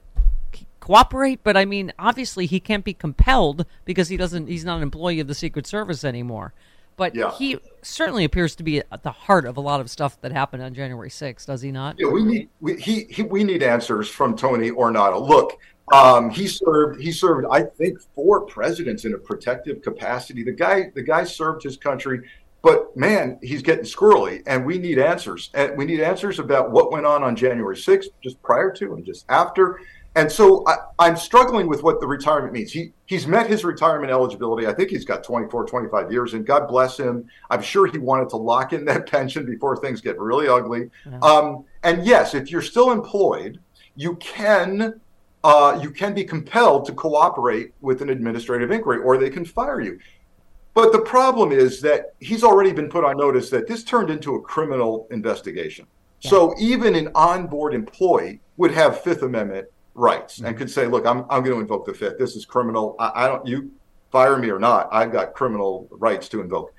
cooperate, 0.81 1.40
but 1.42 1.57
I 1.57 1.64
mean, 1.64 1.92
obviously 1.99 2.46
he 2.46 2.61
can't 2.61 2.85
be 2.85 2.94
compelled 2.94 3.66
because 3.85 4.09
he 4.09 4.16
doesn't. 4.16 4.46
He's 4.46 4.64
not 4.64 4.77
an 4.77 4.83
employee 4.83 5.20
of 5.20 5.27
the 5.29 5.35
Secret 5.35 5.66
Service 5.66 6.05
anymore. 6.05 6.53
But 6.96 7.14
Yeah. 7.14 7.33
he 7.33 7.59
certainly 7.83 8.25
appears 8.25 8.57
to 8.57 8.62
be 8.62 8.79
at 8.90 9.03
the 9.03 9.11
heart 9.11 9.44
of 9.44 9.59
a 9.59 9.61
lot 9.61 9.81
of 9.81 9.90
stuff 9.90 10.18
that 10.22 10.33
happened 10.33 10.62
on 10.62 10.72
January 10.72 11.11
6th, 11.11 11.46
does 11.46 11.61
he 11.61 11.70
not? 11.70 11.96
Yeah, 11.99 12.09
we 12.09 12.25
need 12.25 12.49
we, 12.61 12.77
he, 12.77 13.05
he 13.11 13.22
we 13.22 13.44
need 13.44 13.62
answers 13.62 14.09
from 14.09 14.35
Tony 14.35 14.70
Ornato. 14.70 15.20
Look, 15.27 15.59
um, 15.92 16.31
he 16.31 16.49
served 16.49 17.01
he 17.01 17.12
served 17.12 17.46
I 17.51 17.62
think 17.62 18.01
four 18.14 18.42
presidents 18.46 19.05
in 19.05 19.14
a 19.14 19.18
protective 19.18 19.83
capacity. 19.83 20.42
The 20.42 20.53
guy 20.53 20.90
the 20.94 21.03
guy 21.03 21.25
served 21.25 21.62
his 21.62 21.77
country, 21.77 22.29
but 22.62 22.96
man, 22.96 23.38
he's 23.42 23.62
getting 23.62 23.85
squirrely, 23.85 24.42
and 24.46 24.66
we 24.66 24.79
need 24.79 24.99
answers. 24.99 25.51
And 25.55 25.77
we 25.77 25.85
need 25.85 26.01
answers 26.01 26.38
about 26.38 26.72
what 26.72 26.90
went 26.90 27.07
on 27.07 27.22
on 27.22 27.37
January 27.37 27.77
sixth, 27.77 28.11
just 28.22 28.42
prior 28.42 28.72
to 28.72 28.94
and 28.94 29.05
just 29.05 29.25
after. 29.29 29.81
And 30.16 30.33
so 30.33 30.64
I, 30.66 30.77
I'm 30.99 31.16
struggling 31.16 31.68
with 31.68 31.83
what 31.83 32.01
the 32.01 32.07
retirement 32.07 32.55
means. 32.55 32.72
He 32.72 32.92
he's 33.05 33.27
met 33.27 33.49
his 33.49 33.64
retirement 33.64 34.11
eligibility. 34.11 34.66
I 34.66 34.72
think 34.72 34.90
he's 34.90 35.05
got 35.05 35.22
24, 35.22 35.66
25 35.66 36.11
years, 36.11 36.35
and 36.35 36.44
God 36.44 36.66
bless 36.66 36.99
him. 36.99 37.29
I'm 37.51 37.62
sure 37.62 37.87
he 37.87 37.99
wanted 37.99 38.31
to 38.31 38.38
lock 38.38 38.72
in 38.72 38.87
that 38.87 39.07
pension 39.11 39.46
before 39.46 39.77
things 39.77 40.01
get 40.01 40.18
really 40.18 40.49
ugly. 40.49 40.90
Um, 41.22 41.64
and 41.85 42.05
yes, 42.05 42.35
if 42.35 42.51
you're 42.51 42.62
still 42.62 42.90
employed, 42.90 43.61
you 43.94 44.16
can 44.16 45.01
uh, 45.47 45.79
you 45.81 45.93
can 45.93 46.13
be 46.13 46.25
compelled 46.25 46.85
to 46.87 46.93
cooperate 46.93 47.73
with 47.81 48.03
an 48.03 48.11
administrative 48.11 48.73
inquiry, 48.73 48.99
or 48.99 49.17
they 49.17 49.31
can 49.31 49.45
fire 49.45 49.81
you. 49.81 49.97
But 50.75 50.91
the 50.91 50.99
problem 50.99 51.53
is 51.53 51.81
that 51.83 52.15
he's 52.19 52.43
already 52.43 52.73
been 52.73 52.89
put 52.89 53.05
on 53.05 53.17
notice 53.17 53.49
that 53.51 53.69
this 53.69 53.85
turned 53.85 54.11
into 54.11 54.35
a 54.35 54.43
criminal 54.43 55.07
investigation. 55.13 55.87
So 56.19 56.53
even 56.59 56.97
an 56.97 57.11
onboard 57.15 57.75
employee 57.75 58.41
would 58.57 58.73
have 58.73 59.01
Fifth 59.03 59.23
Amendment 59.23 59.69
rights 59.95 60.41
and 60.41 60.57
could 60.57 60.69
say, 60.69 60.89
"Look, 60.89 61.07
I'm 61.07 61.21
I'm 61.31 61.45
going 61.45 61.55
to 61.55 61.61
invoke 61.61 61.87
the 61.87 61.95
Fifth. 61.95 62.19
This 62.19 62.35
is 62.35 62.45
criminal. 62.45 62.97
I, 62.99 63.13
I 63.15 63.27
don't 63.29 63.47
you 63.47 63.71
fire 64.11 64.37
me 64.37 64.51
or 64.51 64.59
not. 64.59 64.89
I've 64.91 65.13
got 65.13 65.33
criminal 65.33 65.87
rights 65.93 66.29
to 66.31 66.41
invoke." 66.41 66.75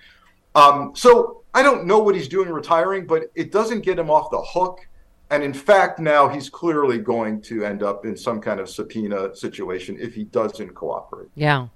Um, 0.56 0.91
so 0.93 1.43
I 1.53 1.63
don't 1.63 1.86
know 1.86 1.99
what 1.99 2.15
he's 2.15 2.27
doing 2.27 2.49
retiring, 2.49 3.08
but 3.08 3.32
it 3.34 3.53
doesn't 3.53 3.82
get 3.82 3.97
him 3.97 4.10
off 4.10 4.30
the 4.30 4.41
hook. 4.41 4.87
And 5.29 5.43
in 5.43 5.53
fact, 5.53 5.99
now 5.99 6.29
he's 6.29 6.49
clearly 6.49 6.99
going 6.99 7.41
to 7.43 7.65
end 7.65 7.83
up 7.83 8.05
in 8.05 8.15
some 8.15 8.39
kind 8.39 8.59
of 8.59 8.69
subpoena 8.69 9.35
situation 9.35 9.97
if 9.99 10.15
he 10.15 10.23
doesn't 10.23 10.73
cooperate. 10.73 11.29
Yeah. 11.35 11.67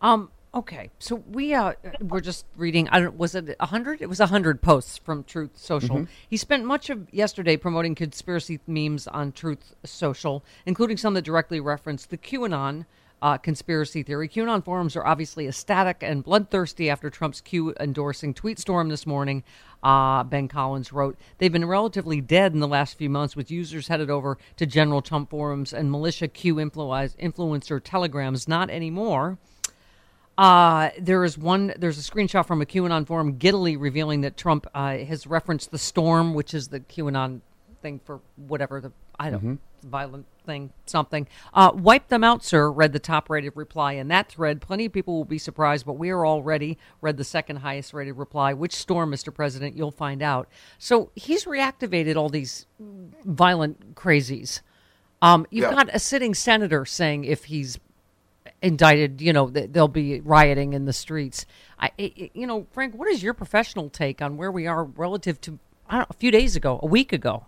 Um, 0.00 0.30
okay. 0.54 0.90
So 1.00 1.16
we 1.28 1.54
uh, 1.54 1.72
we're 2.00 2.20
just 2.20 2.46
reading. 2.56 2.88
I 2.90 3.00
don't. 3.00 3.16
Was 3.16 3.34
it 3.34 3.56
a 3.58 3.66
hundred? 3.66 4.00
It 4.00 4.08
was 4.08 4.20
a 4.20 4.26
hundred 4.26 4.62
posts 4.62 4.98
from 4.98 5.24
Truth 5.24 5.52
Social. 5.56 5.96
Mhm. 5.96 6.08
He 6.28 6.36
spent 6.36 6.64
much 6.64 6.88
of 6.88 7.12
yesterday 7.12 7.56
promoting 7.56 7.94
conspiracy 7.96 8.60
memes 8.66 9.08
on 9.08 9.32
Truth 9.32 9.74
Social, 9.84 10.44
including 10.64 10.96
some 10.96 11.14
that 11.14 11.22
directly 11.22 11.58
referenced 11.60 12.10
the 12.10 12.18
QAnon. 12.18 12.86
Uh, 13.22 13.38
conspiracy 13.38 14.02
theory. 14.02 14.28
QAnon 14.28 14.62
forums 14.62 14.96
are 14.96 15.06
obviously 15.06 15.48
ecstatic 15.48 16.02
and 16.02 16.22
bloodthirsty 16.22 16.90
after 16.90 17.08
Trump's 17.08 17.40
Q 17.40 17.74
endorsing 17.80 18.34
tweet 18.34 18.58
storm 18.58 18.90
this 18.90 19.06
morning. 19.06 19.42
Uh, 19.82 20.24
ben 20.24 20.46
Collins 20.46 20.92
wrote, 20.92 21.16
They've 21.38 21.50
been 21.52 21.64
relatively 21.64 22.20
dead 22.20 22.52
in 22.52 22.60
the 22.60 22.68
last 22.68 22.98
few 22.98 23.08
months, 23.08 23.34
with 23.34 23.50
users 23.50 23.88
headed 23.88 24.10
over 24.10 24.36
to 24.56 24.66
general 24.66 25.00
Trump 25.00 25.30
forums 25.30 25.72
and 25.72 25.90
militia 25.90 26.28
Q 26.28 26.56
influ- 26.56 27.16
influencer 27.16 27.80
telegrams. 27.82 28.46
Not 28.46 28.68
anymore. 28.68 29.38
Uh, 30.36 30.90
there 30.98 31.24
is 31.24 31.38
one. 31.38 31.72
There's 31.78 31.98
a 31.98 32.10
screenshot 32.10 32.44
from 32.44 32.60
a 32.60 32.66
QAnon 32.66 33.06
forum, 33.06 33.38
giddily 33.38 33.76
revealing 33.78 34.20
that 34.22 34.36
Trump 34.36 34.66
uh, 34.74 34.98
has 34.98 35.26
referenced 35.26 35.70
the 35.70 35.78
storm, 35.78 36.34
which 36.34 36.52
is 36.52 36.68
the 36.68 36.80
QAnon 36.80 37.40
thing 37.80 38.00
for 38.04 38.20
whatever 38.36 38.80
the 38.82 38.92
I 39.18 39.30
don't 39.30 39.44
Mhm. 39.44 39.58
violent 39.88 40.26
thing 40.44 40.72
something. 40.86 41.26
Uh, 41.52 41.72
wipe 41.74 42.08
them 42.08 42.22
out, 42.24 42.44
sir. 42.44 42.70
Read 42.70 42.92
the 42.92 42.98
top 42.98 43.28
rated 43.30 43.52
reply 43.54 43.94
in 43.94 44.08
that 44.08 44.28
thread. 44.28 44.60
Plenty 44.60 44.86
of 44.86 44.92
people 44.92 45.14
will 45.16 45.24
be 45.24 45.38
surprised, 45.38 45.84
but 45.86 45.94
we 45.94 46.10
are 46.10 46.24
all 46.24 46.42
ready. 46.42 46.78
Read 47.00 47.16
the 47.16 47.24
second 47.24 47.56
highest 47.56 47.92
rated 47.92 48.16
reply. 48.16 48.52
Which 48.52 48.74
storm, 48.74 49.10
Mr. 49.10 49.32
President? 49.34 49.76
You'll 49.76 49.90
find 49.90 50.22
out. 50.22 50.48
So 50.78 51.10
he's 51.14 51.44
reactivated 51.44 52.16
all 52.16 52.28
these 52.28 52.66
violent 53.24 53.94
crazies. 53.94 54.60
Um, 55.22 55.46
you've 55.50 55.64
Yeah. 55.70 55.70
got 55.84 55.94
a 55.94 55.98
sitting 55.98 56.34
senator 56.34 56.84
saying 56.84 57.24
if 57.24 57.44
he's 57.44 57.78
indicted, 58.62 59.20
you 59.20 59.32
know, 59.32 59.48
th- 59.48 59.70
they'll 59.72 59.88
be 59.88 60.20
rioting 60.20 60.72
in 60.74 60.84
the 60.84 60.92
streets. 60.92 61.46
I, 61.78 61.90
you 61.98 62.46
know, 62.46 62.66
Frank, 62.72 62.94
what 62.94 63.08
is 63.08 63.22
your 63.22 63.34
professional 63.34 63.88
take 63.90 64.20
on 64.22 64.36
where 64.36 64.50
we 64.52 64.66
are 64.66 64.84
relative 64.84 65.40
to 65.42 65.58
I 65.88 65.92
don't 65.98 66.00
know, 66.00 66.06
a 66.10 66.14
few 66.14 66.30
days 66.30 66.56
ago, 66.56 66.80
a 66.82 66.86
week 66.86 67.12
ago? 67.12 67.46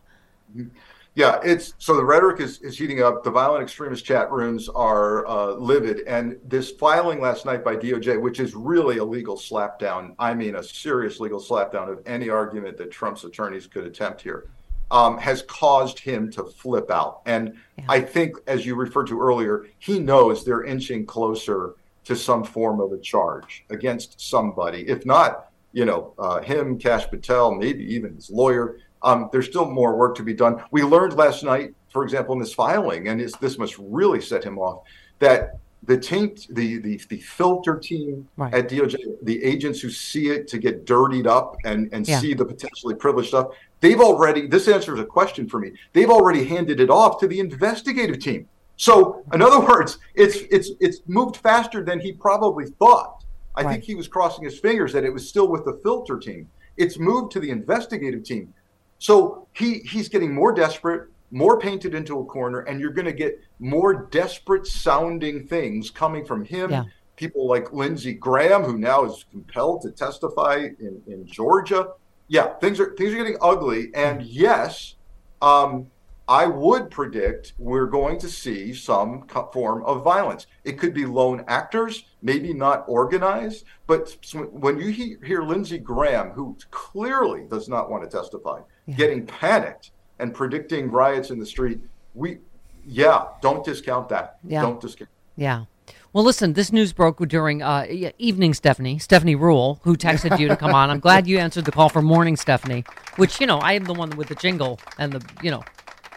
Yeah, 1.17 1.41
it's 1.43 1.73
so 1.79 1.97
the 1.97 2.05
rhetoric 2.05 2.41
is, 2.41 2.61
is 2.61 2.77
heating 2.77 3.03
up. 3.03 3.25
The 3.25 3.31
violent 3.31 3.63
extremist 3.63 4.05
chat 4.05 4.31
rooms 4.31 4.69
are 4.69 5.27
uh, 5.27 5.53
livid, 5.53 6.01
and 6.07 6.39
this 6.45 6.73
filing 6.73 7.23
last 7.23 7.47
night 7.47 7.65
by 7.65 7.75
DOJ, 7.75 8.21
which 8.21 8.39
is 8.39 8.55
really 8.55 8.99
a 8.99 9.05
legal 9.05 9.35
slapdown. 9.35 10.15
I 10.19 10.35
mean, 10.35 10.57
a 10.57 10.63
serious 10.63 11.19
legal 11.19 11.41
slapdown 11.41 11.91
of 11.91 12.03
any 12.05 12.29
argument 12.29 12.77
that 12.77 12.91
Trump's 12.91 13.25
attorneys 13.25 13.67
could 13.67 13.87
attempt 13.87 14.21
here, 14.21 14.51
um, 14.91 15.17
has 15.17 15.41
caused 15.41 15.99
him 15.99 16.31
to 16.33 16.45
flip 16.45 16.91
out. 16.91 17.23
And 17.25 17.55
I 17.89 18.03
think, 18.03 18.37
as 18.47 18.67
you 18.67 18.75
referred 18.75 19.07
to 19.07 19.19
earlier, 19.19 19.65
he 19.79 19.99
knows 19.99 20.45
they're 20.45 20.65
inching 20.65 21.07
closer 21.07 21.77
to 22.05 22.15
some 22.15 22.45
form 22.45 22.79
of 22.79 22.93
a 22.93 22.99
charge 22.99 23.65
against 23.71 24.21
somebody. 24.21 24.87
If 24.87 25.07
not, 25.07 25.51
you 25.73 25.87
know, 25.87 26.13
uh, 26.19 26.41
him, 26.41 26.79
Kash 26.79 27.09
Patel, 27.09 27.55
maybe 27.55 27.85
even 27.95 28.15
his 28.15 28.31
lawyer. 28.31 28.79
Um, 29.03 29.29
there's 29.33 29.47
still 29.47 29.71
more 29.71 29.97
work 29.97 30.17
to 30.17 30.23
be 30.23 30.35
done. 30.35 30.63
We 30.71 30.83
learned 30.83 31.15
last 31.15 31.45
night, 31.45 31.75
for 31.93 32.03
example, 32.03 32.35
in 32.35 32.41
this 32.41 32.55
filing, 32.55 33.09
and 33.09 33.21
it's, 33.21 33.37
this 33.39 33.59
must 33.59 33.77
really 33.79 34.21
set 34.21 34.43
him 34.45 34.59
off, 34.59 34.83
that 35.19 35.59
the 35.85 35.97
taint, 35.97 36.47
the 36.51 36.79
the, 36.79 37.01
the 37.09 37.19
filter 37.21 37.77
team 37.79 38.29
Right. 38.37 38.53
at 38.53 38.69
DOJ, 38.69 38.97
the 39.23 39.43
agents 39.45 39.81
who 39.81 39.91
see 39.91 40.29
it 40.31 40.49
to 40.49 40.59
get 40.59 40.85
dirtied 40.85 41.27
up 41.27 41.57
and 41.65 41.89
and 41.93 42.07
Yeah. 42.09 42.21
see 42.21 42.35
the 42.35 42.45
potentially 42.45 42.95
privileged 42.95 43.29
stuff, 43.29 43.49
they've 43.81 44.01
already. 44.01 44.47
This 44.49 44.67
answers 44.69 44.99
a 44.99 45.05
question 45.05 45.49
for 45.49 45.61
me. 45.61 45.73
They've 45.93 46.11
already 46.11 46.45
handed 46.45 46.81
it 46.81 46.91
off 46.91 47.21
to 47.21 47.29
the 47.29 47.39
investigative 47.39 48.19
team. 48.19 48.49
So, 48.79 49.23
in 49.33 49.41
other 49.43 49.61
words, 49.61 49.99
it's 50.15 50.39
it's 50.51 50.71
it's 50.81 51.01
moved 51.07 51.37
faster 51.37 51.85
than 51.85 52.01
he 52.01 52.13
probably 52.13 52.67
thought. 52.79 53.25
I 53.55 53.63
think 53.65 53.85
he 53.85 53.95
was 53.95 54.07
crossing 54.09 54.45
his 54.45 54.59
fingers 54.59 54.93
that 54.93 55.05
it 55.05 55.11
was 55.13 55.27
still 55.29 55.49
with 55.49 55.65
the 55.65 55.79
filter 55.83 56.19
team. 56.19 56.49
It's 56.77 56.99
moved 56.99 57.33
to 57.33 57.41
the 57.41 57.49
investigative 57.51 58.23
team. 58.23 58.53
So 58.99 59.47
he 59.53 59.81
he's 59.81 60.09
getting 60.09 60.33
more 60.35 60.53
desperate, 60.53 61.09
more 61.31 61.59
painted 61.59 61.95
into 61.95 62.19
a 62.21 62.25
corner, 62.25 62.61
and 62.61 62.81
you're 62.81 62.93
going 62.93 63.07
to 63.07 63.13
get 63.13 63.41
more 63.59 64.07
desperate 64.11 64.67
sounding 64.67 65.47
things 65.47 65.91
coming 65.91 66.25
from 66.25 66.45
him. 66.45 66.71
Yeah. 66.71 66.85
People 67.17 67.49
like 67.49 67.73
Lindsey 67.73 68.13
Graham, 68.13 68.63
who 68.63 68.79
now 68.79 69.05
is 69.05 69.25
compelled 69.31 69.83
to 69.83 69.91
testify 69.91 70.69
in, 70.79 71.03
in 71.07 71.27
Georgia. 71.27 71.89
Yeah, 72.29 72.55
things 72.59 72.79
are 72.81 72.95
things 72.95 73.13
are 73.13 73.17
getting 73.17 73.39
ugly, 73.41 73.91
and 73.95 74.23
yes, 74.23 74.97
um, 75.41 75.87
I 76.29 76.47
would 76.47 76.91
predict 76.91 77.55
we're 77.57 77.87
going 77.87 78.19
to 78.19 78.29
see 78.29 78.75
some 78.75 79.27
form 79.53 79.85
of 79.85 80.03
violence. 80.03 80.47
It 80.65 80.79
could 80.79 80.93
be 80.93 81.07
lone 81.07 81.45
actors, 81.47 82.05
maybe 82.21 82.53
not 82.53 82.85
organized, 82.89 83.65
but 83.87 84.17
when 84.51 84.81
you 84.81 84.89
he- 84.89 85.17
hear 85.25 85.43
Lindsey 85.43 85.79
Graham, 85.79 86.31
who 86.31 86.57
clearly 86.71 87.45
does 87.49 87.69
not 87.69 87.91
want 87.91 88.03
to 88.03 88.11
testify, 88.11 88.61
getting 88.97 89.27
panicked 89.27 89.91
and 90.19 90.33
predicting 90.33 90.91
riots 90.91 91.31
in 91.31 91.39
the 91.39 91.47
street, 91.47 91.81
we, 92.15 92.39
yeah, 92.87 93.25
don't 93.43 93.65
discount 93.65 94.09
that. 94.11 94.39
Yeah. 94.45 94.63
Don't 94.63 94.81
discount. 94.81 95.11
Yeah. 95.37 95.65
Well, 96.13 96.25
listen, 96.25 96.55
this 96.55 96.73
news 96.73 96.93
broke 96.95 97.19
during 97.29 97.63
uh, 97.63 97.85
evening 98.19 98.55
Stephanie, 98.55 98.99
Stephanie 98.99 99.37
Ruhle, 99.37 99.81
who 99.83 99.97
texted 99.97 100.39
you 100.39 100.49
to 100.49 100.57
come 100.57 100.75
on. 100.75 100.89
I'm 100.89 101.01
glad 101.01 101.27
you 101.27 101.39
answered 101.39 101.67
the 101.67 101.73
call 101.73 101.91
for 101.91 102.01
morning 102.01 102.37
Stephanie, 102.37 102.85
which, 103.17 103.39
you 103.41 103.47
know, 103.47 103.59
I 103.59 103.75
am 103.75 103.85
the 103.85 103.93
one 103.93 104.11
with 104.17 104.29
the 104.29 104.35
jingle 104.35 104.81
and 104.99 105.13
the, 105.13 105.23
you 105.43 105.51
know, 105.51 105.63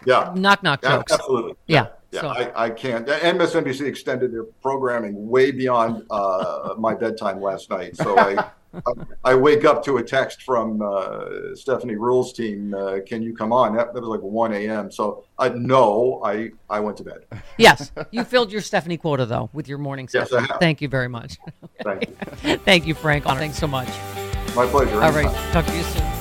Yeah. 0.05 0.31
knock 0.37 0.63
knock 0.63 0.79
Yeah, 0.83 0.89
jokes. 0.97 1.11
Absolutely. 1.11 1.53
Yeah. 1.67 1.87
Yeah, 2.11 2.21
So- 2.21 2.27
I, 2.29 2.65
I 2.65 2.69
can't. 2.69 3.05
MSNBC 3.07 3.81
extended 3.85 4.31
their 4.31 4.45
programming 4.45 5.27
way 5.29 5.51
beyond 5.51 6.03
uh, 6.09 6.75
my 6.77 6.95
bedtime 6.95 7.41
last 7.41 7.69
night. 7.69 7.97
So 7.97 8.17
I, 8.17 8.49
I, 9.23 9.35
wake 9.35 9.65
up 9.65 9.83
to 9.85 9.97
a 9.97 10.03
text 10.03 10.43
from 10.43 10.81
uh, 10.81 11.55
Stephanie 11.55 11.95
Ruhle's 11.95 12.33
team. 12.33 12.73
Uh, 12.73 12.99
Can 13.05 13.21
you 13.21 13.35
come 13.35 13.51
on? 13.51 13.75
That, 13.75 13.93
that 13.93 14.01
was 14.01 14.09
like 14.09 14.21
1 14.21 14.53
a.m. 14.53 14.91
So 14.91 15.25
I 15.37 15.49
no, 15.49 16.21
I, 16.23 16.51
I 16.69 16.79
went 16.79 16.97
to 16.97 17.03
bed. 17.03 17.25
Yes. 17.57 17.91
You 18.11 18.23
filled 18.23 18.51
your 18.51 18.61
Stephanie 18.61 18.97
quota, 18.97 19.25
though, 19.25 19.49
with 19.53 19.67
your 19.67 19.77
morning 19.77 20.07
Yes, 20.13 20.29
session. 20.29 20.45
I 20.45 20.51
have. 20.51 20.59
Thank 20.59 20.81
you 20.81 20.87
very 20.87 21.07
much. 21.09 21.37
Thank 21.83 22.09
you. 22.43 22.57
Thank 22.65 22.87
you, 22.87 22.93
Frank. 22.93 23.25
Thanks 23.25 23.57
so 23.57 23.67
much. 23.67 23.89
My 24.55 24.65
pleasure. 24.65 25.01
All 25.01 25.11
right. 25.11 25.33
Talk 25.51 25.65
to 25.65 25.75
you 25.75 25.83
soon. 25.83 26.18